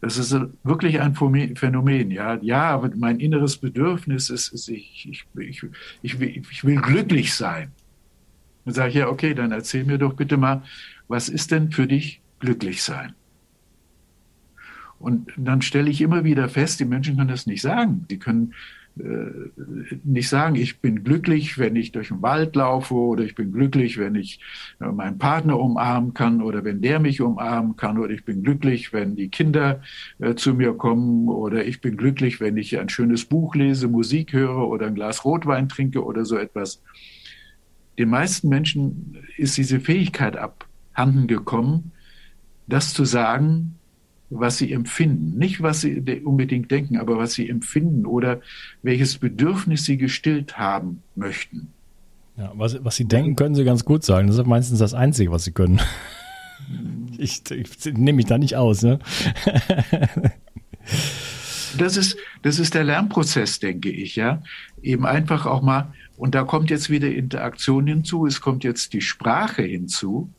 Das 0.00 0.18
ist 0.18 0.36
wirklich 0.62 1.00
ein 1.00 1.14
Phänomen. 1.14 2.10
Ja, 2.10 2.38
ja 2.42 2.90
mein 2.96 3.20
inneres 3.20 3.56
Bedürfnis 3.56 4.28
ist, 4.28 4.48
ist 4.52 4.68
ich, 4.68 5.08
ich, 5.10 5.26
ich, 5.38 5.62
ich, 6.02 6.20
will, 6.20 6.42
ich 6.50 6.64
will 6.64 6.76
glücklich 6.76 7.32
sein. 7.32 7.72
Dann 8.64 8.74
sage 8.74 8.90
ich, 8.90 8.94
ja, 8.96 9.08
okay, 9.08 9.34
dann 9.34 9.52
erzähl 9.52 9.84
mir 9.84 9.96
doch 9.96 10.12
bitte 10.12 10.36
mal, 10.36 10.62
was 11.08 11.28
ist 11.28 11.50
denn 11.50 11.72
für 11.72 11.86
dich 11.86 12.20
glücklich 12.38 12.82
sein? 12.82 13.14
Und 15.04 15.30
dann 15.36 15.60
stelle 15.60 15.90
ich 15.90 16.00
immer 16.00 16.24
wieder 16.24 16.48
fest, 16.48 16.80
die 16.80 16.86
Menschen 16.86 17.16
können 17.16 17.28
das 17.28 17.46
nicht 17.46 17.60
sagen. 17.60 18.06
Die 18.08 18.18
können 18.18 18.54
äh, 18.98 19.50
nicht 20.02 20.30
sagen, 20.30 20.54
ich 20.54 20.80
bin 20.80 21.04
glücklich, 21.04 21.58
wenn 21.58 21.76
ich 21.76 21.92
durch 21.92 22.08
den 22.08 22.22
Wald 22.22 22.56
laufe 22.56 22.94
oder 22.94 23.22
ich 23.22 23.34
bin 23.34 23.52
glücklich, 23.52 23.98
wenn 23.98 24.14
ich 24.14 24.40
äh, 24.80 24.86
meinen 24.86 25.18
Partner 25.18 25.60
umarmen 25.60 26.14
kann 26.14 26.40
oder 26.40 26.64
wenn 26.64 26.80
der 26.80 27.00
mich 27.00 27.20
umarmen 27.20 27.76
kann 27.76 27.98
oder 27.98 28.12
ich 28.12 28.24
bin 28.24 28.42
glücklich, 28.42 28.94
wenn 28.94 29.14
die 29.14 29.28
Kinder 29.28 29.82
äh, 30.20 30.36
zu 30.36 30.54
mir 30.54 30.72
kommen 30.72 31.28
oder 31.28 31.66
ich 31.66 31.82
bin 31.82 31.98
glücklich, 31.98 32.40
wenn 32.40 32.56
ich 32.56 32.78
ein 32.78 32.88
schönes 32.88 33.26
Buch 33.26 33.54
lese, 33.54 33.88
Musik 33.88 34.32
höre 34.32 34.68
oder 34.68 34.86
ein 34.86 34.94
Glas 34.94 35.24
Rotwein 35.26 35.68
trinke 35.68 36.02
oder 36.02 36.24
so 36.24 36.38
etwas. 36.38 36.80
Den 37.98 38.08
meisten 38.08 38.48
Menschen 38.48 39.18
ist 39.36 39.58
diese 39.58 39.80
Fähigkeit 39.80 40.38
abhanden 40.38 41.26
gekommen, 41.26 41.92
das 42.66 42.94
zu 42.94 43.04
sagen, 43.04 43.74
was 44.30 44.58
sie 44.58 44.72
empfinden. 44.72 45.38
Nicht, 45.38 45.62
was 45.62 45.82
sie 45.82 46.00
unbedingt 46.24 46.70
denken, 46.70 46.98
aber 46.98 47.18
was 47.18 47.34
sie 47.34 47.48
empfinden 47.48 48.06
oder 48.06 48.40
welches 48.82 49.18
Bedürfnis 49.18 49.84
sie 49.84 49.96
gestillt 49.96 50.58
haben 50.58 51.02
möchten. 51.14 51.68
Ja, 52.36 52.52
was, 52.54 52.82
was 52.84 52.96
sie 52.96 53.04
denken, 53.04 53.36
können 53.36 53.54
sie 53.54 53.64
ganz 53.64 53.84
gut 53.84 54.04
sagen. 54.04 54.26
Das 54.26 54.36
ist 54.36 54.46
meistens 54.46 54.78
das 54.80 54.94
Einzige, 54.94 55.30
was 55.30 55.44
sie 55.44 55.52
können. 55.52 55.80
Ich, 57.18 57.42
ich 57.50 57.84
nehme 57.92 58.16
mich 58.16 58.26
da 58.26 58.38
nicht 58.38 58.56
aus. 58.56 58.82
Ne? 58.82 58.98
Das 61.78 61.96
ist, 61.96 62.16
das 62.42 62.58
ist 62.58 62.74
der 62.74 62.84
Lernprozess, 62.84 63.58
denke 63.58 63.90
ich, 63.90 64.16
ja. 64.16 64.42
Eben 64.82 65.06
einfach 65.06 65.46
auch 65.46 65.62
mal, 65.62 65.92
und 66.16 66.34
da 66.34 66.44
kommt 66.44 66.70
jetzt 66.70 66.90
wieder 66.90 67.08
Interaktion 67.08 67.86
hinzu, 67.86 68.26
es 68.26 68.40
kommt 68.40 68.64
jetzt 68.64 68.92
die 68.92 69.00
Sprache 69.00 69.62
hinzu. 69.62 70.30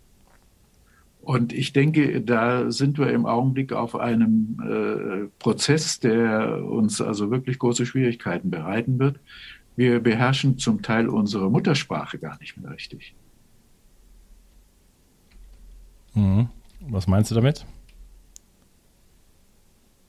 Und 1.26 1.54
ich 1.54 1.74
denke, 1.74 2.22
da 2.22 2.70
sind 2.70 3.00
wir 3.00 3.10
im 3.12 3.26
Augenblick 3.26 3.74
auf 3.74 3.96
einem 3.96 4.60
äh, 4.62 5.28
Prozess, 5.40 6.00
der 6.00 6.64
uns 6.64 7.02
also 7.02 7.32
wirklich 7.32 7.58
große 7.58 7.88
Schwierigkeiten 7.88 8.52
bereiten 8.52 9.00
wird. 9.00 9.20
Wir 9.76 10.02
beherrschen 10.02 10.60
zum 10.60 10.84
Teil 10.84 11.10
unsere 11.10 11.50
Muttersprache 11.50 12.20
gar 12.20 12.38
nicht 12.38 12.58
mehr 12.58 12.70
richtig. 12.70 13.16
Mhm. 16.14 16.50
Was 16.82 17.08
meinst 17.08 17.32
du 17.32 17.36
damit? 17.36 17.66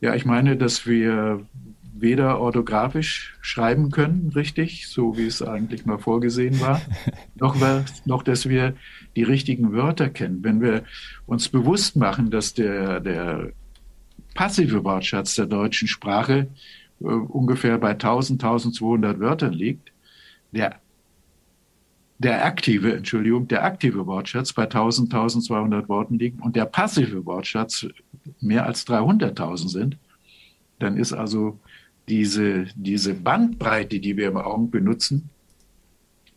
Ja, 0.02 0.14
ich 0.14 0.26
meine, 0.26 0.59
dass 0.59 0.87
wir 0.87 1.46
weder 2.01 2.41
orthografisch 2.41 3.37
schreiben 3.41 3.91
können, 3.91 4.33
richtig, 4.35 4.89
so 4.89 5.17
wie 5.17 5.27
es 5.27 5.43
eigentlich 5.43 5.87
mal 5.87 5.99
vorgesehen 5.99 6.61
war, 6.61 6.81
noch, 7.35 7.57
noch, 8.05 8.23
dass 8.23 8.49
wir 8.49 8.75
die 9.17 9.23
richtigen 9.23 9.73
Wörter 9.73 10.09
kennen. 10.09 10.43
Wenn 10.43 10.61
wir 10.61 10.85
uns 11.27 11.49
bewusst 11.49 11.97
machen, 11.97 12.31
dass 12.31 12.55
der, 12.55 13.01
der 13.01 13.53
passive 14.35 14.85
Wortschatz 14.85 15.35
der 15.35 15.47
deutschen 15.47 15.89
Sprache 15.89 16.49
äh, 17.01 17.05
ungefähr 17.05 17.79
bei 17.79 17.91
1000, 17.91 18.43
1200 18.43 19.19
Wörtern 19.19 19.53
liegt, 19.53 19.93
der 20.53 20.77
der 22.19 22.45
aktive, 22.47 22.95
Entschuldigung, 22.95 23.47
der 23.49 23.65
aktive 23.65 24.07
Wortschatz 24.07 24.53
bei 24.53 24.65
1000, 24.65 25.13
1200 25.13 25.89
Worten 25.89 26.19
liegt 26.19 26.41
und 26.41 26.57
der 26.57 26.65
passive 26.65 27.27
Wortschatz 27.27 27.87
mehr 28.41 28.65
als 28.65 28.87
300.000 28.87 29.69
sind, 29.69 29.99
dann 30.79 30.97
ist 30.97 31.13
also 31.13 31.59
diese, 32.09 32.66
diese 32.75 33.14
Bandbreite, 33.14 34.01
die 34.01 34.16
wir 34.16 34.29
im 34.29 34.37
Augen 34.37 34.71
benutzen, 34.71 35.31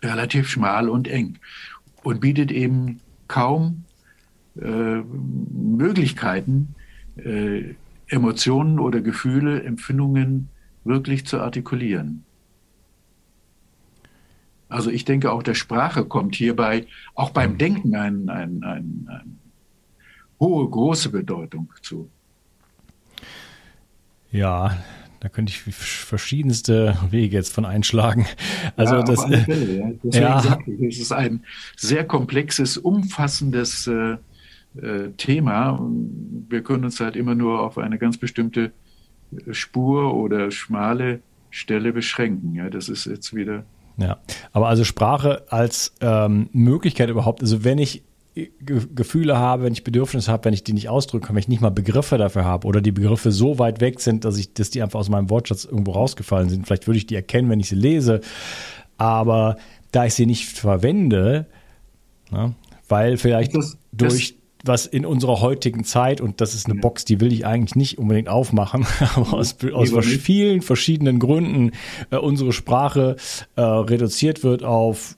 relativ 0.01 0.49
schmal 0.49 0.89
und 0.89 1.07
eng 1.07 1.37
und 2.03 2.21
bietet 2.21 2.51
eben 2.51 3.01
kaum 3.27 3.83
äh, 4.59 5.01
Möglichkeiten, 5.01 6.75
äh, 7.17 7.75
Emotionen 8.07 8.79
oder 8.79 9.01
Gefühle, 9.01 9.61
Empfindungen 9.63 10.49
wirklich 10.83 11.25
zu 11.25 11.39
artikulieren. 11.39 12.23
Also 14.67 14.91
ich 14.91 15.03
denke, 15.03 15.31
auch 15.31 15.43
der 15.43 15.55
Sprache 15.55 16.05
kommt 16.05 16.35
hierbei, 16.35 16.85
auch 17.15 17.31
beim 17.31 17.57
Denken, 17.57 17.95
eine 17.95 18.31
ein, 18.31 18.63
ein, 18.63 19.07
ein 19.07 19.39
hohe, 20.39 20.69
große 20.69 21.09
Bedeutung 21.09 21.71
zu. 21.81 22.09
Ja, 24.31 24.77
da 25.19 25.29
könnte 25.29 25.51
ich 25.51 25.59
verschiedenste 25.75 26.97
Wege 27.09 27.35
jetzt 27.35 27.53
von 27.53 27.65
einschlagen. 27.65 28.25
Also 28.75 28.95
ja, 28.95 29.03
das, 29.03 29.25
Fälle, 29.25 29.97
ja. 30.03 30.19
Ja. 30.19 30.59
ich, 30.65 30.95
es 30.97 30.99
ist 30.99 31.11
ein 31.11 31.43
sehr 31.75 32.05
komplexes, 32.05 32.77
umfassendes 32.77 33.87
äh, 33.87 34.17
äh, 34.81 35.09
Thema. 35.17 35.79
Wir 36.47 36.63
können 36.63 36.85
uns 36.85 36.99
halt 36.99 37.15
immer 37.15 37.35
nur 37.35 37.61
auf 37.61 37.77
eine 37.77 37.97
ganz 37.97 38.17
bestimmte 38.17 38.71
Spur 39.51 40.13
oder 40.13 40.51
schmale 40.51 41.19
Stelle 41.49 41.91
beschränken. 41.91 42.55
Ja, 42.55 42.69
das 42.69 42.89
ist 42.89 43.05
jetzt 43.05 43.33
wieder. 43.35 43.65
Ja, 43.97 44.19
aber 44.53 44.69
also 44.69 44.85
Sprache 44.85 45.43
als 45.49 45.93
ähm, 45.99 46.49
Möglichkeit 46.53 47.09
überhaupt, 47.09 47.41
also 47.41 47.65
wenn 47.65 47.79
ich 47.79 48.03
Gefühle 48.59 49.37
habe, 49.37 49.63
wenn 49.63 49.73
ich 49.73 49.83
Bedürfnisse 49.83 50.31
habe, 50.31 50.45
wenn 50.45 50.53
ich 50.53 50.63
die 50.63 50.73
nicht 50.73 50.89
ausdrücken 50.89 51.27
kann, 51.27 51.35
wenn 51.35 51.41
ich 51.41 51.47
nicht 51.47 51.61
mal 51.61 51.69
Begriffe 51.69 52.17
dafür 52.17 52.45
habe 52.45 52.67
oder 52.67 52.81
die 52.81 52.91
Begriffe 52.91 53.31
so 53.31 53.59
weit 53.59 53.81
weg 53.81 53.99
sind, 53.99 54.25
dass 54.25 54.37
ich, 54.37 54.53
dass 54.53 54.69
die 54.69 54.81
einfach 54.81 54.99
aus 54.99 55.09
meinem 55.09 55.29
Wortschatz 55.29 55.65
irgendwo 55.65 55.91
rausgefallen 55.91 56.49
sind. 56.49 56.65
Vielleicht 56.65 56.87
würde 56.87 56.97
ich 56.97 57.07
die 57.07 57.15
erkennen, 57.15 57.49
wenn 57.49 57.59
ich 57.59 57.69
sie 57.69 57.75
lese, 57.75 58.21
aber 58.97 59.57
da 59.91 60.05
ich 60.05 60.13
sie 60.13 60.25
nicht 60.25 60.45
verwende, 60.45 61.47
na, 62.31 62.53
weil 62.87 63.17
vielleicht 63.17 63.55
das, 63.55 63.77
durch 63.91 64.35
was 64.63 64.85
in 64.85 65.05
unserer 65.05 65.39
heutigen 65.41 65.83
Zeit, 65.83 66.21
und 66.21 66.41
das 66.41 66.53
ist 66.53 66.65
eine 66.65 66.75
ja. 66.75 66.81
Box, 66.81 67.05
die 67.05 67.21
will 67.21 67.31
ich 67.31 67.45
eigentlich 67.45 67.75
nicht 67.75 67.97
unbedingt 67.97 68.29
aufmachen, 68.29 68.85
aber 69.15 69.33
aus, 69.33 69.55
aus 69.73 70.05
vielen 70.05 70.61
verschiedenen 70.61 71.19
Gründen 71.19 71.71
äh, 72.11 72.17
unsere 72.17 72.51
Sprache 72.51 73.15
äh, 73.55 73.61
reduziert 73.61 74.43
wird 74.43 74.63
auf 74.63 75.17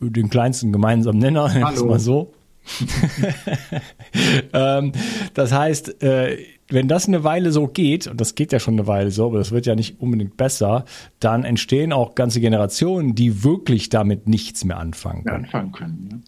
den 0.00 0.30
kleinsten 0.30 0.72
gemeinsamen 0.72 1.18
Nenner, 1.18 1.52
Hallo. 1.62 1.86
mal 1.86 1.98
so. 1.98 2.32
ähm, 4.52 4.92
das 5.34 5.52
heißt, 5.52 6.02
äh, 6.02 6.38
wenn 6.68 6.88
das 6.88 7.08
eine 7.08 7.24
Weile 7.24 7.52
so 7.52 7.66
geht, 7.66 8.06
und 8.06 8.20
das 8.20 8.34
geht 8.34 8.52
ja 8.52 8.60
schon 8.60 8.74
eine 8.74 8.86
Weile 8.86 9.10
so, 9.10 9.26
aber 9.26 9.38
das 9.38 9.50
wird 9.50 9.66
ja 9.66 9.74
nicht 9.74 10.00
unbedingt 10.00 10.36
besser, 10.36 10.84
dann 11.18 11.44
entstehen 11.44 11.92
auch 11.92 12.14
ganze 12.14 12.40
Generationen, 12.40 13.14
die 13.14 13.42
wirklich 13.42 13.88
damit 13.88 14.28
nichts 14.28 14.64
mehr 14.64 14.78
anfangen 14.78 15.24
können. 15.24 15.44
Anfangen 15.44 15.72
können 15.72 16.08
ne? 16.10 16.20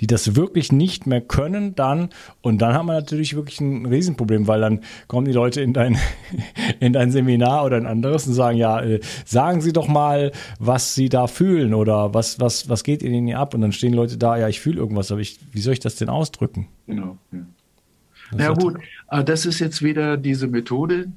Die 0.00 0.06
das 0.06 0.36
wirklich 0.36 0.72
nicht 0.72 1.06
mehr 1.06 1.20
können 1.20 1.74
dann 1.74 2.10
und 2.42 2.62
dann 2.62 2.74
haben 2.74 2.86
wir 2.86 2.94
natürlich 2.94 3.34
wirklich 3.34 3.60
ein 3.60 3.86
Riesenproblem, 3.86 4.46
weil 4.46 4.60
dann 4.60 4.80
kommen 5.08 5.26
die 5.26 5.32
Leute 5.32 5.60
in 5.60 5.72
dein, 5.72 5.98
in 6.80 6.92
dein 6.92 7.10
Seminar 7.10 7.64
oder 7.64 7.76
ein 7.76 7.86
anderes 7.86 8.26
und 8.26 8.34
sagen, 8.34 8.58
ja, 8.58 8.80
äh, 8.80 9.00
sagen 9.24 9.60
Sie 9.60 9.72
doch 9.72 9.88
mal, 9.88 10.32
was 10.58 10.94
Sie 10.94 11.08
da 11.08 11.26
fühlen 11.26 11.74
oder 11.74 12.14
was, 12.14 12.40
was, 12.40 12.68
was 12.68 12.84
geht 12.84 13.02
Ihnen 13.02 13.34
ab 13.34 13.54
und 13.54 13.60
dann 13.60 13.72
stehen 13.72 13.94
Leute 13.94 14.16
da, 14.16 14.36
ja, 14.36 14.48
ich 14.48 14.60
fühle 14.60 14.78
irgendwas, 14.78 15.10
aber 15.10 15.20
ich, 15.20 15.38
wie 15.52 15.60
soll 15.60 15.72
ich 15.72 15.80
das 15.80 15.96
denn 15.96 16.08
ausdrücken? 16.08 16.68
Genau. 16.86 17.18
Ja, 17.32 18.38
ja 18.38 18.52
gut, 18.52 18.78
das 19.24 19.46
ist 19.46 19.58
jetzt 19.60 19.82
wieder 19.82 20.16
diese 20.16 20.46
Methode, 20.46 21.12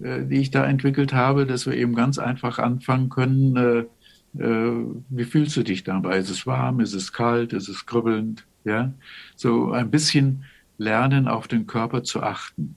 äh, 0.00 0.24
die 0.24 0.36
ich 0.36 0.50
da 0.50 0.64
entwickelt 0.64 1.12
habe, 1.12 1.46
dass 1.46 1.66
wir 1.66 1.74
eben 1.74 1.94
ganz 1.94 2.18
einfach 2.18 2.58
anfangen 2.58 3.08
können, 3.08 3.56
äh, 3.56 3.78
äh, 3.78 3.84
wie 4.34 5.24
fühlst 5.24 5.56
du 5.56 5.62
dich 5.62 5.84
dabei? 5.84 6.18
Ist 6.18 6.30
es 6.30 6.46
warm? 6.46 6.80
Ist 6.80 6.94
es 6.94 7.12
kalt? 7.12 7.52
Ist 7.52 7.68
es 7.68 7.84
kribbelnd? 7.86 8.46
Ja, 8.64 8.92
so 9.36 9.72
ein 9.72 9.90
bisschen 9.90 10.44
lernen, 10.78 11.28
auf 11.28 11.48
den 11.48 11.66
Körper 11.66 12.02
zu 12.02 12.22
achten. 12.22 12.76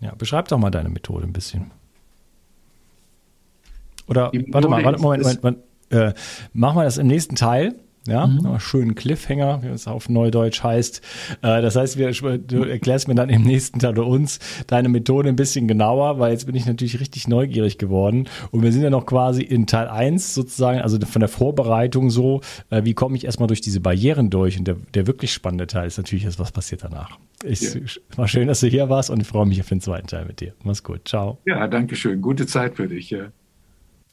Ja, 0.00 0.14
beschreib 0.14 0.48
doch 0.48 0.58
mal 0.58 0.70
deine 0.70 0.88
Methode 0.88 1.26
ein 1.26 1.32
bisschen. 1.32 1.70
Oder 4.06 4.32
warte 4.48 4.68
mal, 4.68 4.84
warte, 4.84 5.00
Moment, 5.00 5.22
Moment, 5.22 5.42
Moment 5.42 5.58
äh, 5.90 6.12
machen 6.52 6.76
wir 6.76 6.84
das 6.84 6.98
im 6.98 7.06
nächsten 7.06 7.36
Teil. 7.36 7.76
Ja, 8.10 8.26
mhm. 8.26 8.58
schönen 8.58 8.96
Cliffhanger, 8.96 9.62
wie 9.62 9.68
es 9.68 9.86
auf 9.86 10.08
Neudeutsch 10.08 10.64
heißt. 10.64 11.00
Äh, 11.42 11.62
das 11.62 11.76
heißt, 11.76 11.96
wir, 11.96 12.10
du 12.38 12.64
erklärst 12.64 13.06
mir 13.06 13.14
dann 13.14 13.30
im 13.30 13.42
nächsten 13.42 13.78
Teil 13.78 13.92
oder 13.92 14.06
uns 14.06 14.40
deine 14.66 14.88
Methode 14.88 15.28
ein 15.28 15.36
bisschen 15.36 15.68
genauer, 15.68 16.18
weil 16.18 16.32
jetzt 16.32 16.46
bin 16.46 16.56
ich 16.56 16.66
natürlich 16.66 16.98
richtig 16.98 17.28
neugierig 17.28 17.78
geworden. 17.78 18.28
Und 18.50 18.62
wir 18.62 18.72
sind 18.72 18.82
ja 18.82 18.90
noch 18.90 19.06
quasi 19.06 19.42
in 19.42 19.68
Teil 19.68 19.86
1 19.86 20.34
sozusagen, 20.34 20.80
also 20.80 20.98
von 20.98 21.20
der 21.20 21.28
Vorbereitung 21.28 22.10
so, 22.10 22.40
äh, 22.70 22.82
wie 22.84 22.94
komme 22.94 23.16
ich 23.16 23.24
erstmal 23.24 23.46
durch 23.46 23.60
diese 23.60 23.80
Barrieren 23.80 24.28
durch? 24.28 24.58
Und 24.58 24.66
der, 24.66 24.76
der 24.94 25.06
wirklich 25.06 25.32
spannende 25.32 25.68
Teil 25.68 25.86
ist 25.86 25.96
natürlich 25.96 26.24
jetzt, 26.24 26.40
was 26.40 26.50
passiert 26.50 26.82
danach. 26.82 27.16
Ich, 27.44 27.60
ja. 27.62 27.80
War 28.16 28.26
schön, 28.26 28.48
dass 28.48 28.58
du 28.58 28.66
hier 28.66 28.88
warst 28.88 29.08
und 29.10 29.20
ich 29.20 29.28
freue 29.28 29.46
mich 29.46 29.60
auf 29.60 29.68
den 29.68 29.80
zweiten 29.80 30.08
Teil 30.08 30.24
mit 30.24 30.40
dir. 30.40 30.52
Mach's 30.64 30.82
gut. 30.82 31.06
Ciao. 31.06 31.38
Ja, 31.46 31.68
danke 31.68 31.94
schön. 31.94 32.20
Gute 32.20 32.46
Zeit 32.46 32.74
für 32.74 32.88
dich. 32.88 33.10
Ja. 33.10 33.28